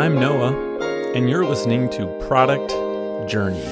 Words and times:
I'm 0.00 0.18
Noah, 0.18 0.80
and 1.14 1.28
you're 1.28 1.44
listening 1.44 1.90
to 1.90 2.06
Product 2.26 2.70
Journey. 3.28 3.62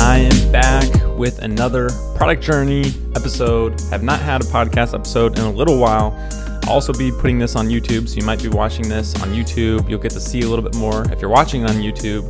I 0.00 0.28
am 0.28 0.50
back 0.50 0.92
with 1.16 1.38
another 1.38 1.90
Product 2.16 2.42
Journey 2.42 2.86
episode. 3.14 3.80
Have 3.90 4.02
not 4.02 4.18
had 4.18 4.40
a 4.40 4.44
podcast 4.46 4.92
episode 4.92 5.38
in 5.38 5.44
a 5.44 5.50
little 5.52 5.78
while. 5.78 6.12
I'll 6.64 6.72
also 6.72 6.92
be 6.92 7.12
putting 7.12 7.38
this 7.38 7.54
on 7.54 7.68
YouTube, 7.68 8.08
so 8.08 8.16
you 8.16 8.26
might 8.26 8.42
be 8.42 8.48
watching 8.48 8.88
this 8.88 9.14
on 9.22 9.28
YouTube. 9.28 9.88
You'll 9.88 10.00
get 10.00 10.10
to 10.10 10.20
see 10.20 10.40
a 10.40 10.48
little 10.48 10.64
bit 10.64 10.74
more 10.74 11.04
if 11.12 11.20
you're 11.20 11.30
watching 11.30 11.64
on 11.64 11.76
YouTube. 11.76 12.28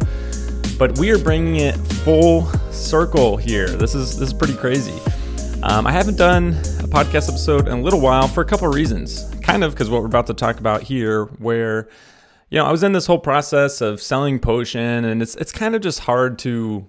But 0.79 0.99
we 0.99 1.11
are 1.11 1.19
bringing 1.19 1.57
it 1.57 1.75
full 2.05 2.45
circle 2.71 3.39
here. 3.39 3.67
This 3.67 3.95
is 3.95 4.19
this 4.19 4.29
is 4.29 4.35
pretty 4.35 4.59
crazy. 4.59 5.01
Um, 5.63 5.87
I 5.87 5.93
haven't 5.93 6.19
done 6.19 6.49
a 6.81 6.87
podcast 6.87 7.31
episode 7.31 7.67
in 7.67 7.79
a 7.79 7.81
little 7.81 8.03
while 8.03 8.29
for 8.29 8.43
a 8.43 8.45
couple 8.45 8.69
of 8.69 8.75
reasons. 8.75 9.32
Kind 9.43 9.65
of 9.65 9.73
because 9.73 9.91
what 9.91 10.01
we're 10.01 10.07
about 10.07 10.27
to 10.29 10.35
talk 10.35 10.59
about 10.59 10.83
here, 10.83 11.25
where 11.25 11.89
you 12.51 12.59
know 12.59 12.65
I 12.65 12.71
was 12.71 12.83
in 12.83 12.93
this 12.93 13.07
whole 13.07 13.19
process 13.19 13.81
of 13.81 14.01
selling 14.01 14.39
potion, 14.39 15.05
and 15.05 15.21
it's 15.23 15.35
it's 15.37 15.53
kind 15.53 15.75
of 15.75 15.83
just 15.83 16.01
hard 16.01 16.39
to. 16.41 16.87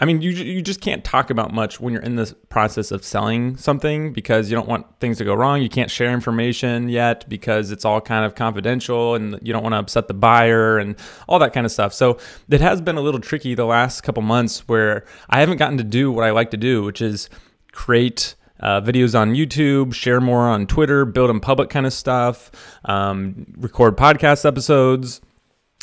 I 0.00 0.06
mean, 0.06 0.20
you 0.20 0.32
you 0.32 0.60
just 0.60 0.80
can't 0.80 1.04
talk 1.04 1.30
about 1.30 1.54
much 1.54 1.78
when 1.80 1.92
you're 1.92 2.02
in 2.02 2.16
this 2.16 2.34
process 2.48 2.90
of 2.90 3.04
selling 3.04 3.56
something 3.56 4.12
because 4.12 4.50
you 4.50 4.56
don't 4.56 4.68
want 4.68 4.86
things 4.98 5.18
to 5.18 5.24
go 5.24 5.34
wrong. 5.34 5.62
You 5.62 5.68
can't 5.68 5.90
share 5.90 6.12
information 6.12 6.88
yet 6.88 7.28
because 7.28 7.70
it's 7.70 7.84
all 7.84 8.00
kind 8.00 8.24
of 8.26 8.34
confidential, 8.34 9.14
and 9.14 9.38
you 9.40 9.52
don't 9.52 9.62
want 9.62 9.74
to 9.74 9.78
upset 9.78 10.08
the 10.08 10.14
buyer 10.14 10.78
and 10.78 10.96
all 11.28 11.38
that 11.38 11.52
kind 11.52 11.64
of 11.64 11.70
stuff. 11.70 11.94
So 11.94 12.18
it 12.50 12.60
has 12.60 12.80
been 12.80 12.96
a 12.96 13.00
little 13.00 13.20
tricky 13.20 13.54
the 13.54 13.66
last 13.66 14.00
couple 14.02 14.22
months 14.22 14.66
where 14.66 15.04
I 15.30 15.38
haven't 15.38 15.58
gotten 15.58 15.78
to 15.78 15.84
do 15.84 16.10
what 16.10 16.24
I 16.24 16.32
like 16.32 16.50
to 16.50 16.56
do, 16.56 16.82
which 16.82 17.00
is 17.00 17.30
create 17.72 18.34
uh, 18.64 18.80
videos 18.80 19.18
on 19.18 19.34
YouTube, 19.34 19.94
share 19.94 20.20
more 20.20 20.48
on 20.48 20.66
Twitter, 20.66 21.04
build 21.04 21.30
in 21.30 21.38
public 21.38 21.68
kind 21.68 21.86
of 21.86 21.92
stuff, 21.92 22.50
um, 22.86 23.46
record 23.58 23.96
podcast 23.96 24.44
episodes. 24.44 25.20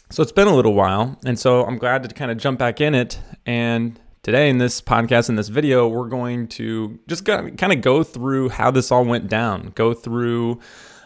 So 0.10 0.22
it's 0.24 0.32
been 0.32 0.48
a 0.48 0.56
little 0.56 0.74
while. 0.74 1.18
And 1.24 1.40
so 1.40 1.64
I'm 1.64 1.78
glad 1.78 2.04
to 2.04 2.14
kind 2.14 2.32
of 2.32 2.38
jump 2.38 2.60
back 2.60 2.82
in 2.82 2.96
it. 2.96 3.20
And 3.46 3.98
today 4.24 4.50
in 4.50 4.58
this 4.58 4.82
podcast, 4.82 5.30
in 5.30 5.36
this 5.36 5.48
video, 5.48 5.88
we're 5.88 6.10
going 6.10 6.48
to 6.50 7.00
just 7.08 7.24
kind 7.24 7.72
of 7.72 7.82
go 7.82 8.04
through 8.04 8.50
how 8.50 8.72
this 8.72 8.92
all 8.92 9.06
went 9.06 9.30
down, 9.30 9.72
go 9.76 9.94
through 9.94 10.60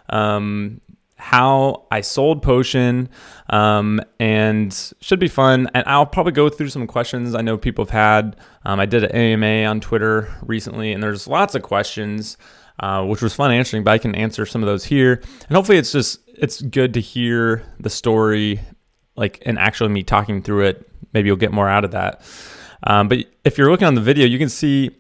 um, 0.09 0.81
how 1.25 1.87
I 1.89 2.01
sold 2.01 2.43
Potion, 2.43 3.09
um, 3.49 3.99
and 4.19 4.71
should 5.01 5.19
be 5.19 5.27
fun. 5.27 5.67
And 5.73 5.83
I'll 5.87 6.05
probably 6.05 6.33
go 6.33 6.49
through 6.49 6.69
some 6.69 6.85
questions 6.85 7.33
I 7.33 7.41
know 7.41 7.57
people 7.57 7.83
have 7.83 7.89
had. 7.89 8.35
Um, 8.63 8.79
I 8.79 8.85
did 8.85 9.05
an 9.05 9.11
AMA 9.11 9.67
on 9.67 9.81
Twitter 9.81 10.31
recently, 10.43 10.91
and 10.91 11.01
there's 11.01 11.27
lots 11.27 11.55
of 11.55 11.63
questions, 11.63 12.37
uh, 12.79 13.03
which 13.03 13.23
was 13.23 13.33
fun 13.33 13.51
answering. 13.51 13.83
But 13.83 13.93
I 13.93 13.97
can 13.97 14.13
answer 14.13 14.45
some 14.45 14.61
of 14.61 14.67
those 14.67 14.85
here, 14.85 15.13
and 15.47 15.55
hopefully, 15.55 15.79
it's 15.79 15.91
just 15.91 16.19
it's 16.27 16.61
good 16.61 16.93
to 16.93 17.01
hear 17.01 17.63
the 17.79 17.89
story, 17.89 18.59
like 19.15 19.41
and 19.47 19.57
actually 19.57 19.89
me 19.89 20.03
talking 20.03 20.43
through 20.43 20.65
it. 20.65 20.87
Maybe 21.11 21.25
you'll 21.25 21.37
get 21.37 21.51
more 21.51 21.67
out 21.67 21.85
of 21.85 21.91
that. 21.91 22.21
Um, 22.83 23.07
but 23.07 23.25
if 23.43 23.57
you're 23.57 23.71
looking 23.71 23.87
on 23.87 23.95
the 23.95 24.01
video, 24.01 24.27
you 24.27 24.37
can 24.37 24.49
see 24.49 24.91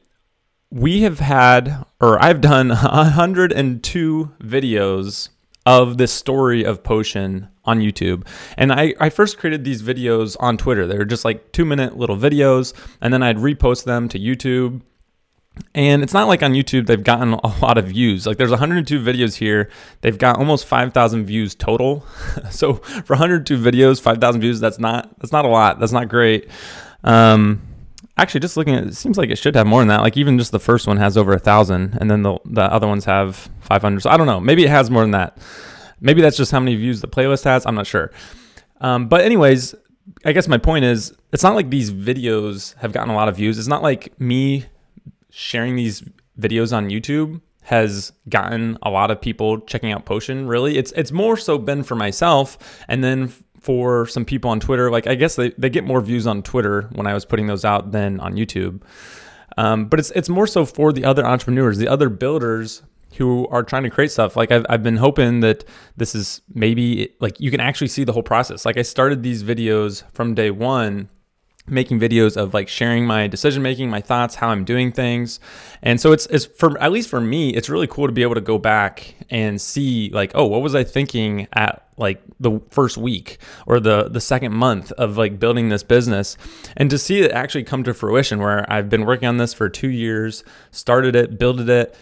we 0.71 1.03
have 1.03 1.19
had, 1.19 1.85
or 2.01 2.19
I've 2.19 2.41
done 2.41 2.69
102 2.69 4.31
videos 4.41 5.29
of 5.65 5.97
this 5.97 6.11
story 6.11 6.63
of 6.63 6.83
potion 6.83 7.49
on 7.65 7.79
YouTube. 7.79 8.27
And 8.57 8.71
I, 8.71 8.93
I 8.99 9.09
first 9.09 9.37
created 9.37 9.63
these 9.63 9.81
videos 9.81 10.37
on 10.39 10.57
Twitter. 10.57 10.85
They 10.85 10.97
were 10.97 11.05
just 11.05 11.25
like 11.25 11.51
two 11.51 11.65
minute 11.65 11.97
little 11.97 12.17
videos, 12.17 12.73
and 13.01 13.13
then 13.13 13.23
I'd 13.23 13.37
repost 13.37 13.85
them 13.85 14.07
to 14.09 14.19
YouTube. 14.19 14.81
And 15.73 16.03
it's 16.03 16.13
not 16.13 16.27
like 16.27 16.43
on 16.43 16.51
YouTube 16.51 16.85
they've 16.85 17.03
gotten 17.03 17.33
a 17.33 17.47
lot 17.61 17.77
of 17.77 17.85
views. 17.85 18.27
Like 18.27 18.37
there's 18.37 18.49
102 18.49 18.99
videos 18.99 19.35
here. 19.35 19.69
They've 20.01 20.17
got 20.17 20.37
almost 20.37 20.65
5,000 20.65 21.25
views 21.25 21.55
total. 21.55 22.05
so 22.51 22.73
for 22.73 23.13
102 23.13 23.57
videos, 23.57 24.01
5,000 24.01 24.41
views, 24.41 24.59
that's 24.59 24.79
not 24.79 25.17
that's 25.19 25.31
not 25.31 25.45
a 25.45 25.47
lot. 25.47 25.79
That's 25.79 25.93
not 25.93 26.09
great. 26.09 26.49
Um, 27.03 27.61
actually, 28.17 28.39
just 28.41 28.57
looking 28.57 28.75
at 28.75 28.83
it, 28.83 28.89
it 28.89 28.95
seems 28.95 29.17
like 29.17 29.29
it 29.29 29.37
should 29.37 29.55
have 29.55 29.67
more 29.67 29.81
than 29.81 29.87
that. 29.89 30.01
Like 30.01 30.17
even 30.17 30.37
just 30.37 30.51
the 30.51 30.59
first 30.59 30.87
one 30.87 30.97
has 30.97 31.17
over 31.17 31.33
a 31.33 31.39
thousand, 31.39 31.97
and 31.99 32.09
then 32.09 32.23
the 32.23 32.37
the 32.45 32.63
other 32.63 32.87
ones 32.87 33.05
have 33.05 33.49
500. 33.61 34.01
So 34.01 34.09
I 34.09 34.17
don't 34.17 34.27
know. 34.27 34.39
Maybe 34.39 34.63
it 34.63 34.69
has 34.69 34.89
more 34.89 35.01
than 35.03 35.11
that. 35.11 35.37
Maybe 36.01 36.21
that's 36.21 36.37
just 36.37 36.51
how 36.51 36.59
many 36.59 36.75
views 36.75 37.01
the 37.01 37.07
playlist 37.07 37.43
has. 37.45 37.65
I'm 37.65 37.75
not 37.75 37.87
sure. 37.87 38.11
Um, 38.81 39.07
but 39.07 39.21
anyways, 39.21 39.73
I 40.25 40.33
guess 40.33 40.47
my 40.47 40.57
point 40.57 40.85
is, 40.85 41.13
it's 41.31 41.43
not 41.43 41.55
like 41.55 41.69
these 41.69 41.91
videos 41.91 42.75
have 42.77 42.91
gotten 42.91 43.09
a 43.09 43.15
lot 43.15 43.27
of 43.27 43.35
views. 43.37 43.57
It's 43.57 43.67
not 43.67 43.81
like 43.81 44.19
me 44.19 44.65
sharing 45.29 45.75
these 45.75 46.03
videos 46.39 46.75
on 46.75 46.89
YouTube 46.89 47.41
has 47.63 48.11
gotten 48.29 48.77
a 48.83 48.89
lot 48.91 49.09
of 49.09 49.19
people 49.19 49.59
checking 49.61 49.91
out 49.91 50.05
Potion. 50.05 50.47
Really, 50.47 50.77
it's 50.77 50.91
it's 50.93 51.11
more 51.11 51.35
so 51.35 51.57
been 51.57 51.83
for 51.83 51.95
myself, 51.95 52.57
and 52.87 53.03
then 53.03 53.33
for 53.65 54.05
some 54.05 54.23
people 54.23 54.51
on 54.51 54.59
Twitter. 54.59 54.91
Like 54.91 55.07
I 55.07 55.15
guess 55.15 55.35
they, 55.35 55.49
they 55.57 55.69
get 55.69 55.83
more 55.83 55.99
views 55.99 56.27
on 56.27 56.43
Twitter 56.43 56.83
when 56.93 57.07
I 57.07 57.13
was 57.13 57.25
putting 57.25 57.47
those 57.47 57.65
out 57.65 57.91
than 57.91 58.19
on 58.19 58.33
YouTube. 58.33 58.83
Um, 59.57 59.85
but 59.85 59.99
it's 59.99 60.11
it's 60.11 60.29
more 60.29 60.47
so 60.47 60.65
for 60.65 60.93
the 60.93 61.03
other 61.03 61.25
entrepreneurs, 61.25 61.77
the 61.77 61.87
other 61.87 62.09
builders 62.09 62.83
who 63.17 63.47
are 63.47 63.63
trying 63.63 63.83
to 63.83 63.89
create 63.89 64.11
stuff. 64.11 64.35
Like 64.35 64.51
I've, 64.51 64.65
I've 64.69 64.83
been 64.83 64.97
hoping 64.97 65.39
that 65.39 65.63
this 65.97 66.13
is 66.13 66.41
maybe 66.53 67.13
like 67.19 67.39
you 67.39 67.49
can 67.49 67.59
actually 67.59 67.87
see 67.87 68.03
the 68.03 68.13
whole 68.13 68.23
process. 68.23 68.65
Like 68.65 68.77
I 68.77 68.81
started 68.83 69.23
these 69.23 69.43
videos 69.43 70.03
from 70.13 70.35
day 70.35 70.51
one 70.51 71.09
making 71.67 71.99
videos 71.99 72.37
of 72.37 72.53
like 72.53 72.67
sharing 72.67 73.05
my 73.05 73.27
decision 73.27 73.63
making, 73.63 73.89
my 73.89 74.01
thoughts, 74.01 74.35
how 74.35 74.49
I'm 74.49 74.63
doing 74.63 74.91
things. 74.91 75.39
And 75.81 75.99
so 75.99 76.11
it's 76.11 76.25
it's 76.27 76.45
for 76.45 76.79
at 76.81 76.91
least 76.91 77.09
for 77.09 77.19
me, 77.19 77.49
it's 77.51 77.69
really 77.69 77.87
cool 77.87 78.05
to 78.05 78.11
be 78.11 78.21
able 78.21 78.35
to 78.35 78.41
go 78.41 78.57
back 78.57 79.15
and 79.29 79.59
see 79.59 80.09
like, 80.13 80.31
oh, 80.35 80.45
what 80.45 80.61
was 80.61 80.75
I 80.75 80.83
thinking 80.83 81.47
at 81.53 81.87
like 81.97 82.21
the 82.39 82.61
first 82.69 82.97
week 82.97 83.39
or 83.65 83.79
the 83.79 84.09
the 84.09 84.21
second 84.21 84.53
month 84.53 84.91
of 84.93 85.17
like 85.17 85.39
building 85.39 85.69
this 85.69 85.83
business 85.83 86.37
and 86.75 86.89
to 86.89 86.97
see 86.97 87.21
it 87.21 87.31
actually 87.31 87.63
come 87.63 87.83
to 87.83 87.93
fruition 87.93 88.39
where 88.39 88.71
I've 88.71 88.89
been 88.89 89.05
working 89.05 89.27
on 89.27 89.37
this 89.37 89.53
for 89.53 89.69
2 89.69 89.87
years, 89.89 90.43
started 90.71 91.15
it, 91.15 91.39
built 91.39 91.61
it, 91.61 91.95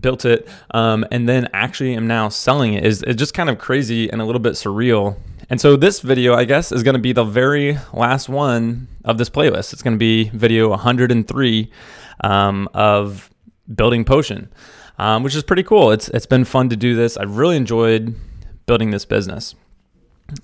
built 0.00 0.24
it, 0.24 0.46
um, 0.72 1.04
and 1.10 1.28
then 1.28 1.48
actually 1.52 1.94
am 1.94 2.06
now 2.06 2.28
selling 2.28 2.74
it 2.74 2.84
is 2.84 3.02
it's 3.02 3.18
just 3.18 3.34
kind 3.34 3.48
of 3.48 3.58
crazy 3.58 4.10
and 4.10 4.20
a 4.20 4.24
little 4.24 4.40
bit 4.40 4.52
surreal 4.52 5.16
and 5.50 5.60
so 5.60 5.76
this 5.76 6.00
video, 6.00 6.34
I 6.34 6.44
guess, 6.44 6.72
is 6.72 6.82
going 6.82 6.94
to 6.94 7.00
be 7.00 7.12
the 7.12 7.24
very 7.24 7.78
last 7.92 8.28
one 8.28 8.88
of 9.04 9.18
this 9.18 9.30
playlist. 9.30 9.72
It's 9.72 9.82
going 9.82 9.94
to 9.94 9.98
be 9.98 10.28
video 10.30 10.68
103 10.68 11.72
um, 12.22 12.68
of 12.74 13.30
building 13.74 14.04
potion, 14.04 14.50
um, 14.98 15.22
which 15.22 15.34
is 15.34 15.42
pretty 15.42 15.62
cool. 15.62 15.90
It's 15.90 16.08
it's 16.10 16.26
been 16.26 16.44
fun 16.44 16.68
to 16.68 16.76
do 16.76 16.94
this. 16.94 17.16
I 17.16 17.22
really 17.22 17.56
enjoyed 17.56 18.14
building 18.66 18.90
this 18.90 19.04
business. 19.04 19.54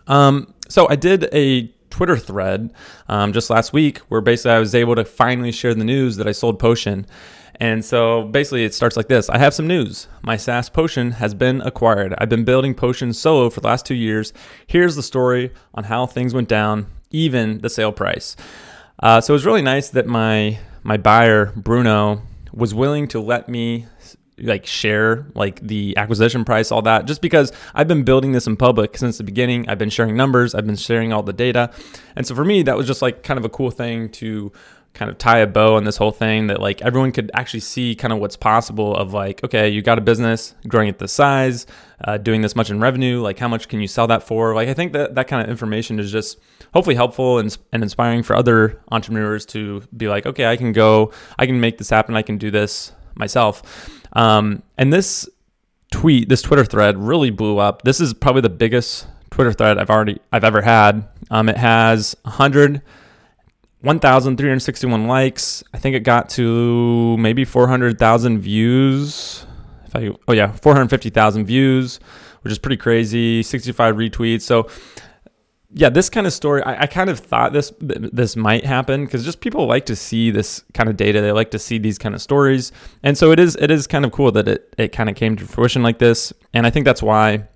Um, 0.06 0.54
so 0.68 0.88
I 0.88 0.96
did 0.96 1.28
a 1.32 1.66
Twitter 1.90 2.16
thread 2.16 2.72
um, 3.08 3.32
just 3.32 3.50
last 3.50 3.72
week 3.72 3.98
where 4.08 4.20
basically 4.20 4.52
I 4.52 4.58
was 4.58 4.74
able 4.74 4.96
to 4.96 5.04
finally 5.04 5.52
share 5.52 5.74
the 5.74 5.84
news 5.84 6.16
that 6.16 6.26
I 6.26 6.32
sold 6.32 6.58
potion. 6.58 7.06
And 7.60 7.84
so 7.84 8.24
basically, 8.24 8.64
it 8.64 8.74
starts 8.74 8.96
like 8.96 9.08
this 9.08 9.30
I 9.30 9.38
have 9.38 9.54
some 9.54 9.66
news. 9.66 10.08
My 10.22 10.36
SaaS 10.36 10.68
potion 10.68 11.12
has 11.12 11.34
been 11.34 11.60
acquired. 11.62 12.14
I've 12.18 12.28
been 12.28 12.44
building 12.44 12.74
potions 12.74 13.18
solo 13.18 13.50
for 13.50 13.60
the 13.60 13.68
last 13.68 13.86
two 13.86 13.94
years. 13.94 14.32
Here's 14.66 14.96
the 14.96 15.02
story 15.02 15.52
on 15.74 15.84
how 15.84 16.06
things 16.06 16.34
went 16.34 16.48
down, 16.48 16.86
even 17.10 17.58
the 17.58 17.70
sale 17.70 17.92
price. 17.92 18.36
Uh, 19.00 19.20
so 19.20 19.32
it 19.32 19.36
was 19.36 19.46
really 19.46 19.62
nice 19.62 19.90
that 19.90 20.06
my 20.06 20.58
my 20.82 20.96
buyer 20.96 21.52
Bruno 21.56 22.22
was 22.52 22.74
willing 22.74 23.08
to 23.08 23.20
let 23.20 23.48
me 23.48 23.86
like 24.38 24.66
share 24.66 25.26
like 25.34 25.60
the 25.60 25.96
acquisition 25.96 26.44
price 26.44 26.72
all 26.72 26.82
that 26.82 27.04
just 27.06 27.20
because 27.20 27.52
I've 27.72 27.86
been 27.86 28.02
building 28.02 28.32
this 28.32 28.46
in 28.48 28.56
public 28.56 28.96
since 28.96 29.18
the 29.18 29.24
beginning 29.24 29.68
I've 29.68 29.78
been 29.78 29.90
sharing 29.90 30.16
numbers 30.16 30.56
I've 30.56 30.66
been 30.66 30.76
sharing 30.76 31.12
all 31.12 31.22
the 31.22 31.32
data 31.32 31.70
and 32.16 32.26
so 32.26 32.34
for 32.34 32.44
me 32.44 32.62
that 32.64 32.76
was 32.76 32.86
just 32.86 33.00
like 33.00 33.22
kind 33.22 33.38
of 33.38 33.44
a 33.44 33.48
cool 33.48 33.70
thing 33.70 34.08
to 34.10 34.50
kind 34.94 35.10
of 35.10 35.18
tie 35.18 35.38
a 35.38 35.46
bow 35.46 35.74
on 35.74 35.84
this 35.84 35.96
whole 35.96 36.12
thing 36.12 36.46
that 36.46 36.60
like 36.60 36.80
everyone 36.82 37.10
could 37.10 37.30
actually 37.34 37.60
see 37.60 37.94
kind 37.96 38.12
of 38.12 38.20
what's 38.20 38.36
possible 38.36 38.94
of 38.94 39.12
like 39.12 39.42
okay 39.42 39.68
you 39.68 39.82
got 39.82 39.98
a 39.98 40.00
business 40.00 40.54
growing 40.68 40.88
at 40.88 40.98
this 40.98 41.12
size 41.12 41.66
uh, 42.04 42.16
doing 42.16 42.40
this 42.40 42.54
much 42.54 42.70
in 42.70 42.80
revenue 42.80 43.20
like 43.20 43.38
how 43.38 43.48
much 43.48 43.68
can 43.68 43.80
you 43.80 43.88
sell 43.88 44.06
that 44.06 44.22
for? 44.22 44.54
Like 44.54 44.68
i 44.68 44.74
think 44.74 44.92
that 44.92 45.16
that 45.16 45.26
kind 45.26 45.42
of 45.42 45.50
information 45.50 45.98
is 45.98 46.12
just 46.12 46.38
hopefully 46.72 46.94
helpful 46.94 47.38
and, 47.38 47.56
and 47.72 47.82
inspiring 47.82 48.22
for 48.22 48.36
other 48.36 48.80
entrepreneurs 48.92 49.44
to 49.46 49.82
be 49.96 50.08
like 50.08 50.26
okay 50.26 50.46
i 50.46 50.56
can 50.56 50.72
go 50.72 51.12
i 51.38 51.46
can 51.46 51.60
make 51.60 51.78
this 51.78 51.90
happen 51.90 52.16
i 52.16 52.22
can 52.22 52.38
do 52.38 52.50
this 52.50 52.92
myself. 53.16 53.90
Um, 54.12 54.62
and 54.78 54.92
this 54.92 55.28
tweet 55.90 56.28
this 56.28 56.42
twitter 56.42 56.64
thread 56.64 56.98
really 56.98 57.30
blew 57.30 57.58
up. 57.58 57.82
This 57.82 58.00
is 58.00 58.14
probably 58.14 58.42
the 58.42 58.50
biggest 58.50 59.06
twitter 59.30 59.52
thread 59.52 59.78
i've 59.78 59.90
already 59.90 60.20
i've 60.32 60.44
ever 60.44 60.62
had. 60.62 61.08
Um, 61.30 61.48
it 61.48 61.56
has 61.56 62.16
100 62.22 62.80
1,361 63.84 65.06
likes. 65.06 65.62
I 65.72 65.78
think 65.78 65.94
it 65.94 66.00
got 66.00 66.28
to 66.30 67.16
maybe 67.18 67.44
400,000 67.44 68.38
views. 68.38 69.46
If 69.86 69.94
I, 69.94 70.10
oh 70.26 70.32
yeah, 70.32 70.52
450,000 70.52 71.44
views, 71.44 72.00
which 72.42 72.52
is 72.52 72.58
pretty 72.58 72.76
crazy. 72.76 73.42
65 73.42 73.96
retweets. 73.96 74.42
So 74.42 74.68
yeah, 75.76 75.90
this 75.90 76.08
kind 76.08 76.26
of 76.26 76.32
story, 76.32 76.62
I, 76.62 76.82
I 76.82 76.86
kind 76.86 77.10
of 77.10 77.18
thought 77.18 77.52
this 77.52 77.72
this 77.80 78.36
might 78.36 78.64
happen 78.64 79.04
because 79.04 79.24
just 79.24 79.40
people 79.40 79.66
like 79.66 79.86
to 79.86 79.96
see 79.96 80.30
this 80.30 80.62
kind 80.72 80.88
of 80.88 80.96
data. 80.96 81.20
They 81.20 81.32
like 81.32 81.50
to 81.50 81.58
see 81.58 81.78
these 81.78 81.98
kind 81.98 82.14
of 82.14 82.22
stories, 82.22 82.70
and 83.02 83.18
so 83.18 83.32
it 83.32 83.40
is 83.40 83.56
it 83.56 83.72
is 83.72 83.88
kind 83.88 84.04
of 84.04 84.12
cool 84.12 84.30
that 84.32 84.46
it 84.46 84.72
it 84.78 84.92
kind 84.92 85.10
of 85.10 85.16
came 85.16 85.34
to 85.36 85.44
fruition 85.44 85.82
like 85.82 85.98
this. 85.98 86.32
And 86.52 86.64
I 86.64 86.70
think 86.70 86.86
that's 86.86 87.02
why 87.02 87.48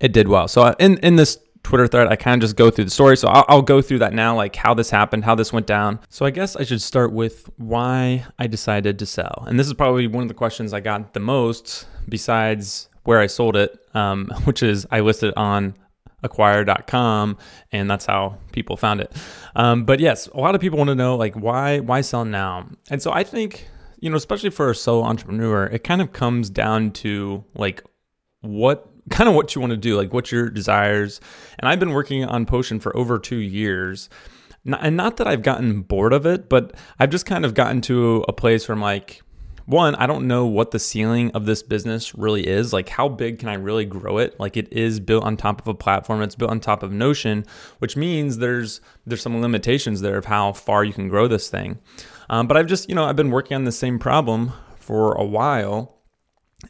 it 0.00 0.12
did 0.12 0.26
well. 0.26 0.48
So 0.48 0.62
uh, 0.62 0.74
in 0.80 0.98
in 0.98 1.14
this 1.14 1.38
Twitter 1.66 1.88
thread, 1.88 2.06
I 2.06 2.14
kind 2.14 2.40
of 2.40 2.46
just 2.46 2.54
go 2.54 2.70
through 2.70 2.84
the 2.84 2.92
story. 2.92 3.16
So 3.16 3.26
I'll, 3.26 3.44
I'll, 3.48 3.62
go 3.62 3.82
through 3.82 3.98
that 3.98 4.14
now, 4.14 4.36
like 4.36 4.54
how 4.54 4.72
this 4.72 4.88
happened, 4.88 5.24
how 5.24 5.34
this 5.34 5.52
went 5.52 5.66
down. 5.66 5.98
So 6.10 6.24
I 6.24 6.30
guess 6.30 6.54
I 6.54 6.62
should 6.62 6.80
start 6.80 7.12
with 7.12 7.50
why 7.56 8.24
I 8.38 8.46
decided 8.46 9.00
to 9.00 9.06
sell. 9.06 9.42
And 9.48 9.58
this 9.58 9.66
is 9.66 9.74
probably 9.74 10.06
one 10.06 10.22
of 10.22 10.28
the 10.28 10.34
questions 10.34 10.72
I 10.72 10.78
got 10.78 11.12
the 11.12 11.18
most, 11.18 11.88
besides 12.08 12.88
where 13.02 13.18
I 13.18 13.26
sold 13.26 13.56
it, 13.56 13.76
um, 13.94 14.30
which 14.44 14.62
is 14.62 14.86
I 14.92 15.00
listed 15.00 15.34
on 15.36 15.74
acquire.com 16.22 17.36
and 17.72 17.90
that's 17.90 18.06
how 18.06 18.38
people 18.50 18.76
found 18.76 19.00
it 19.00 19.12
um, 19.54 19.84
but 19.84 20.00
yes 20.00 20.26
a 20.28 20.40
lot 20.40 20.54
of 20.54 20.60
people 20.60 20.76
want 20.78 20.88
to 20.88 20.94
know 20.94 21.14
like 21.14 21.34
why 21.34 21.78
why 21.78 22.00
sell 22.00 22.24
now 22.24 22.66
and 22.90 23.00
so 23.00 23.12
i 23.12 23.22
think 23.22 23.68
you 24.00 24.08
know 24.10 24.16
especially 24.16 24.50
for 24.50 24.70
a 24.70 24.74
solo 24.74 25.04
entrepreneur 25.04 25.66
it 25.66 25.84
kind 25.84 26.00
of 26.00 26.12
comes 26.12 26.48
down 26.48 26.90
to 26.90 27.44
like 27.54 27.84
what 28.40 28.90
kind 29.10 29.28
of 29.28 29.34
what 29.34 29.54
you 29.54 29.60
want 29.60 29.70
to 29.72 29.76
do, 29.76 29.96
like 29.96 30.12
what 30.12 30.32
your 30.32 30.50
desires. 30.50 31.20
And 31.58 31.68
I've 31.68 31.80
been 31.80 31.90
working 31.92 32.24
on 32.24 32.46
Potion 32.46 32.80
for 32.80 32.96
over 32.96 33.18
two 33.18 33.36
years. 33.36 34.08
And 34.64 34.96
not 34.96 35.18
that 35.18 35.28
I've 35.28 35.42
gotten 35.42 35.82
bored 35.82 36.12
of 36.12 36.26
it, 36.26 36.48
but 36.48 36.74
I've 36.98 37.10
just 37.10 37.24
kind 37.24 37.44
of 37.44 37.54
gotten 37.54 37.80
to 37.82 38.24
a 38.26 38.32
place 38.32 38.66
where 38.66 38.74
I'm 38.74 38.82
like, 38.82 39.22
one, 39.66 39.96
I 39.96 40.06
don't 40.06 40.28
know 40.28 40.46
what 40.46 40.70
the 40.70 40.78
ceiling 40.78 41.32
of 41.32 41.44
this 41.44 41.62
business 41.62 42.14
really 42.14 42.46
is. 42.46 42.72
Like, 42.72 42.88
how 42.88 43.08
big 43.08 43.40
can 43.40 43.48
I 43.48 43.54
really 43.54 43.84
grow 43.84 44.18
it? 44.18 44.38
Like, 44.38 44.56
it 44.56 44.72
is 44.72 45.00
built 45.00 45.24
on 45.24 45.36
top 45.36 45.60
of 45.60 45.66
a 45.66 45.74
platform. 45.74 46.22
It's 46.22 46.36
built 46.36 46.52
on 46.52 46.60
top 46.60 46.84
of 46.84 46.92
Notion, 46.92 47.44
which 47.80 47.96
means 47.96 48.38
there's 48.38 48.80
there's 49.06 49.22
some 49.22 49.40
limitations 49.40 50.00
there 50.02 50.16
of 50.16 50.24
how 50.24 50.52
far 50.52 50.84
you 50.84 50.92
can 50.92 51.08
grow 51.08 51.26
this 51.26 51.48
thing. 51.48 51.78
Um, 52.30 52.46
but 52.46 52.56
I've 52.56 52.66
just, 52.66 52.88
you 52.88 52.94
know, 52.94 53.04
I've 53.04 53.16
been 53.16 53.30
working 53.30 53.56
on 53.56 53.64
the 53.64 53.72
same 53.72 53.98
problem 53.98 54.52
for 54.78 55.14
a 55.14 55.24
while, 55.24 55.95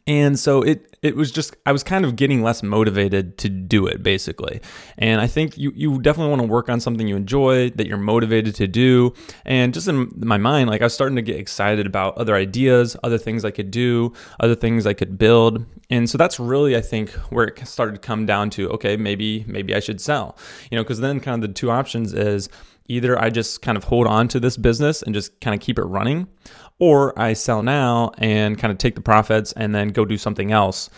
and 0.06 0.38
so 0.38 0.62
it 0.62 0.96
it 1.02 1.14
was 1.14 1.30
just 1.30 1.56
I 1.64 1.72
was 1.72 1.82
kind 1.82 2.04
of 2.04 2.16
getting 2.16 2.42
less 2.42 2.62
motivated 2.62 3.38
to 3.38 3.48
do 3.48 3.86
it 3.86 4.02
basically. 4.02 4.60
And 4.98 5.20
I 5.20 5.26
think 5.26 5.56
you 5.56 5.72
you 5.74 6.00
definitely 6.00 6.30
want 6.30 6.42
to 6.42 6.48
work 6.48 6.68
on 6.68 6.80
something 6.80 7.06
you 7.06 7.16
enjoy 7.16 7.70
that 7.70 7.86
you're 7.86 7.96
motivated 7.98 8.54
to 8.56 8.66
do. 8.66 9.12
And 9.44 9.72
just 9.72 9.88
in 9.88 10.10
my 10.16 10.38
mind 10.38 10.68
like 10.68 10.80
I 10.80 10.86
was 10.86 10.94
starting 10.94 11.16
to 11.16 11.22
get 11.22 11.38
excited 11.38 11.86
about 11.86 12.16
other 12.18 12.34
ideas, 12.34 12.96
other 13.04 13.18
things 13.18 13.44
I 13.44 13.50
could 13.50 13.70
do, 13.70 14.12
other 14.40 14.54
things 14.54 14.86
I 14.86 14.94
could 14.94 15.18
build. 15.18 15.64
And 15.90 16.10
so 16.10 16.18
that's 16.18 16.40
really 16.40 16.76
I 16.76 16.80
think 16.80 17.10
where 17.30 17.46
it 17.46 17.66
started 17.66 17.92
to 17.92 18.00
come 18.00 18.26
down 18.26 18.50
to 18.50 18.68
okay, 18.70 18.96
maybe 18.96 19.44
maybe 19.46 19.74
I 19.74 19.80
should 19.80 20.00
sell. 20.00 20.36
You 20.70 20.76
know, 20.76 20.84
cuz 20.84 20.98
then 20.98 21.20
kind 21.20 21.42
of 21.42 21.48
the 21.48 21.54
two 21.54 21.70
options 21.70 22.12
is 22.12 22.48
either 22.88 23.20
I 23.20 23.30
just 23.30 23.62
kind 23.62 23.76
of 23.76 23.84
hold 23.84 24.06
on 24.06 24.28
to 24.28 24.40
this 24.40 24.56
business 24.56 25.02
and 25.02 25.14
just 25.14 25.40
kind 25.40 25.54
of 25.54 25.60
keep 25.60 25.78
it 25.78 25.84
running 25.84 26.28
or 26.78 27.18
I 27.18 27.32
sell 27.32 27.62
now 27.62 28.12
and 28.18 28.58
kind 28.58 28.70
of 28.70 28.78
take 28.78 28.94
the 28.94 29.00
profits 29.00 29.52
and 29.52 29.74
then 29.74 29.88
go 29.88 30.04
do 30.04 30.18
something 30.18 30.52
else. 30.52 30.90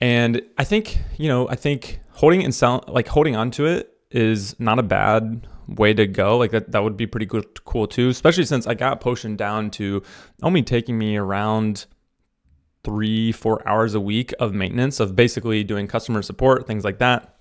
And 0.00 0.42
I 0.56 0.64
think, 0.64 0.98
you 1.16 1.28
know, 1.28 1.48
I 1.48 1.56
think 1.56 2.00
holding 2.10 2.44
and 2.44 2.54
sell 2.54 2.84
like 2.88 3.08
holding 3.08 3.36
on 3.36 3.50
to 3.52 3.66
it 3.66 3.92
is 4.10 4.58
not 4.58 4.78
a 4.78 4.82
bad 4.82 5.46
way 5.66 5.92
to 5.92 6.06
go. 6.06 6.38
Like 6.38 6.52
that 6.52 6.72
that 6.72 6.82
would 6.82 6.96
be 6.96 7.06
pretty 7.06 7.26
good 7.26 7.64
cool 7.64 7.86
too, 7.86 8.08
especially 8.08 8.44
since 8.44 8.66
I 8.66 8.74
got 8.74 9.00
Potion 9.00 9.36
down 9.36 9.70
to 9.72 10.02
only 10.42 10.62
taking 10.62 10.96
me 10.98 11.16
around 11.16 11.86
three, 12.84 13.32
four 13.32 13.66
hours 13.68 13.94
a 13.94 14.00
week 14.00 14.32
of 14.38 14.54
maintenance 14.54 15.00
of 15.00 15.14
basically 15.14 15.64
doing 15.64 15.86
customer 15.86 16.22
support, 16.22 16.66
things 16.66 16.84
like 16.84 16.98
that. 16.98 17.36